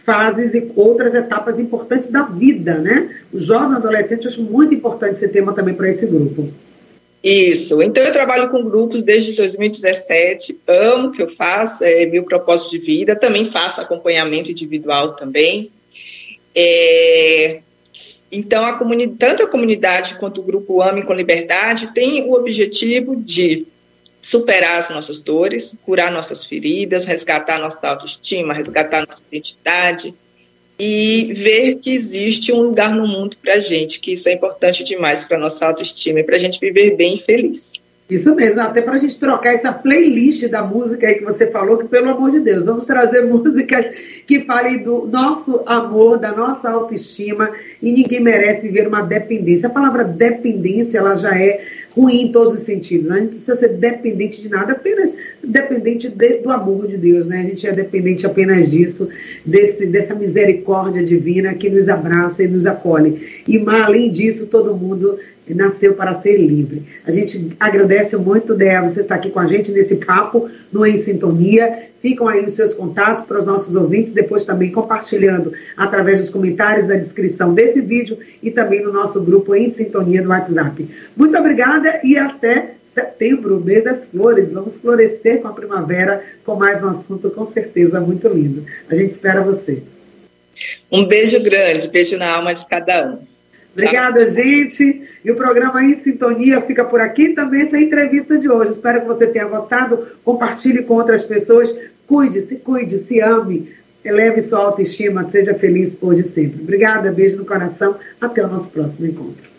fases 0.05 0.55
e 0.55 0.71
outras 0.77 1.15
etapas 1.15 1.59
importantes 1.59 2.11
da 2.11 2.23
vida, 2.23 2.79
né? 2.79 3.11
O 3.33 3.41
jovem 3.41 3.77
adolescente, 3.77 4.25
eu 4.25 4.31
acho 4.31 4.43
muito 4.43 4.75
importante 4.75 5.15
esse 5.15 5.29
tema 5.29 5.53
também 5.53 5.75
para 5.75 5.89
esse 5.89 6.07
grupo. 6.07 6.53
Isso. 7.23 7.81
Então, 7.81 8.03
eu 8.03 8.13
trabalho 8.13 8.51
com 8.51 8.65
grupos 8.65 9.03
desde 9.03 9.33
2017, 9.35 10.59
amo 10.67 11.09
o 11.09 11.13
que 11.13 11.23
eu 11.23 11.29
faço, 11.29 11.85
é 11.85 12.05
meu 12.05 12.25
propósito 12.25 12.71
de 12.73 12.79
vida, 12.79 13.15
também 13.15 13.45
faço 13.45 13.81
acompanhamento 13.81 14.51
individual 14.51 15.15
também. 15.15 15.71
É, 16.55 17.61
então, 18.31 18.65
a 18.65 18.77
tanto 19.19 19.43
a 19.45 19.47
comunidade 19.47 20.17
quanto 20.17 20.41
o 20.41 20.45
grupo 20.45 20.83
Ame 20.83 21.05
com 21.05 21.13
Liberdade 21.13 21.93
tem 21.95 22.25
o 22.25 22.33
objetivo 22.33 23.15
de 23.15 23.67
superar 24.21 24.79
as 24.79 24.91
nossas 24.91 25.21
dores, 25.21 25.79
curar 25.85 26.11
nossas 26.11 26.45
feridas, 26.45 27.07
resgatar 27.07 27.59
nossa 27.59 27.89
autoestima, 27.89 28.55
resgatar 28.55 29.07
nossa 29.07 29.23
identidade 29.31 30.15
e 30.79 31.33
ver 31.35 31.77
que 31.77 31.93
existe 31.93 32.53
um 32.53 32.63
lugar 32.63 32.95
no 32.95 33.07
mundo 33.07 33.37
para 33.41 33.55
a 33.55 33.61
gente, 33.61 34.01
que 34.01 34.13
isso 34.13 34.29
é 34.29 34.33
importante 34.33 34.83
demais 34.83 35.25
para 35.25 35.39
nossa 35.39 35.67
autoestima 35.67 36.21
e 36.21 36.25
para 36.25 36.37
a 36.37 36.39
gente 36.39 36.59
viver 36.59 36.97
bem 36.97 37.15
e 37.15 37.19
feliz. 37.19 37.81
Isso 38.11 38.35
mesmo, 38.35 38.61
até 38.61 38.83
para 38.83 38.95
a 38.95 38.99
gente 38.99 39.19
trocar 39.19 39.55
essa 39.55 39.73
playlist 39.73 40.47
da 40.49 40.63
música 40.63 41.07
aí 41.07 41.15
que 41.15 41.25
você 41.25 41.47
falou, 41.47 41.79
que 41.79 41.89
pelo 41.89 42.11
amor 42.11 42.31
de 42.31 42.41
Deus, 42.41 42.67
vamos 42.67 42.85
trazer 42.85 43.23
músicas 43.25 43.87
que 44.27 44.41
falem 44.41 44.83
do 44.83 45.07
nosso 45.07 45.63
amor, 45.65 46.19
da 46.19 46.33
nossa 46.33 46.69
autoestima, 46.69 47.51
e 47.81 47.91
ninguém 47.91 48.21
merece 48.21 48.63
viver 48.63 48.87
uma 48.87 49.01
dependência. 49.01 49.69
A 49.69 49.73
palavra 49.73 50.05
dependência, 50.05 50.99
ela 50.99 51.15
já 51.15 51.31
é 51.31 51.65
ruim 51.97 52.23
em 52.23 52.33
todos 52.33 52.55
os 52.55 52.61
sentidos, 52.61 53.07
né? 53.07 53.17
A 53.17 53.21
gente 53.21 53.31
precisa 53.31 53.57
ser 53.57 53.69
dependente 53.69 54.41
de 54.41 54.49
nada, 54.49 54.73
apenas 54.73 55.13
dependente 55.43 56.09
de, 56.09 56.29
do 56.39 56.51
amor 56.51 56.87
de 56.87 56.97
Deus, 56.97 57.29
né? 57.29 57.41
A 57.41 57.43
gente 57.45 57.67
é 57.67 57.73
dependente 57.73 58.27
apenas 58.27 58.71
disso, 58.71 59.09
desse, 59.45 59.87
dessa 59.87 60.15
misericórdia 60.15 61.05
divina 61.05 61.55
que 61.55 61.69
nos 61.69 61.89
abraça 61.89 62.43
e 62.43 62.49
nos 62.49 62.67
acolhe. 62.67 63.43
E 63.47 63.59
além 63.69 64.11
disso, 64.11 64.47
todo 64.47 64.75
mundo 64.75 65.19
nasceu 65.55 65.95
para 65.95 66.15
ser 66.15 66.37
livre. 66.37 66.83
A 67.07 67.11
gente 67.11 67.55
agradece 67.59 68.17
muito, 68.17 68.55
Débora, 68.55 68.89
você 68.89 69.01
estar 69.01 69.17
aqui 69.17 69.31
com 69.31 69.41
a 69.41 69.47
gente 69.47 69.71
nesse 69.73 69.97
papo 69.97 70.51
no 70.73 70.87
Em 70.87 70.97
Sintonia. 70.97 71.91
Ficam 72.01 72.29
aí 72.29 72.45
os 72.45 72.55
seus 72.55 72.75
contatos 72.75 73.23
para 73.23 73.41
os 73.41 73.47
nossos 73.47 73.75
ouvintes, 73.77 74.13
depois 74.13 74.45
também 74.45 74.73
compartilhando 74.73 75.53
através 75.77 76.21
dos 76.21 76.31
comentários 76.31 76.87
da 76.87 76.95
descrição 76.95 77.55
desse 77.55 77.81
vídeo 77.81 78.19
e 78.43 78.51
também 78.51 78.83
no 78.83 78.93
nosso 78.93 79.21
grupo 79.21 79.55
Em 79.55 79.71
Sintonia 79.71 80.23
do 80.23 80.29
WhatsApp. 80.29 80.89
Muito 81.17 81.37
obrigada 81.37 82.01
e 82.03 82.17
até 82.17 82.75
setembro, 82.93 83.61
mês 83.61 83.85
das 83.85 84.05
flores. 84.05 84.53
Vamos 84.53 84.77
florescer 84.77 85.41
com 85.41 85.49
a 85.49 85.53
primavera 85.53 86.23
com 86.45 86.55
mais 86.55 86.83
um 86.83 86.89
assunto 86.89 87.31
com 87.31 87.45
certeza 87.45 88.01
muito 88.01 88.29
lindo. 88.29 88.65
A 88.89 88.95
gente 88.95 89.13
espera 89.13 89.41
você. 89.41 89.83
Um 90.91 91.07
beijo 91.07 91.43
grande, 91.43 91.89
beijo 91.89 92.17
na 92.19 92.35
alma 92.35 92.55
de 92.55 92.67
cada 92.67 93.07
um. 93.07 93.32
Obrigada, 93.73 94.29
gente. 94.29 95.09
E 95.25 95.31
o 95.31 95.37
programa 95.37 95.83
Em 95.83 96.03
Sintonia 96.03 96.61
fica 96.61 96.85
por 96.85 97.01
aqui. 97.01 97.31
Também 97.31 97.63
essa 97.63 97.79
entrevista 97.79 98.39
de 98.39 98.49
hoje. 98.49 98.73
Espero 98.73 99.01
que 99.01 99.07
você 99.07 99.27
tenha 99.27 99.47
gostado. 99.47 100.07
Compartilhe 100.25 100.83
com 100.83 100.95
outras 100.95 101.25
pessoas. 101.25 101.75
Cuide, 102.07 102.43
se 102.43 102.57
cuide, 102.57 102.99
se 102.99 103.21
ame. 103.21 103.73
Eleve 104.05 104.43
sua 104.43 104.59
autoestima. 104.61 105.25
Seja 105.25 105.55
feliz 105.55 105.97
hoje 106.01 106.21
e 106.21 106.25
sempre. 106.25 106.63
Obrigada, 106.63 107.11
beijo 107.11 107.37
no 107.37 107.45
coração. 107.45 107.97
Até 108.21 108.45
o 108.45 108.49
nosso 108.49 108.69
próximo 108.69 109.07
encontro. 109.07 109.51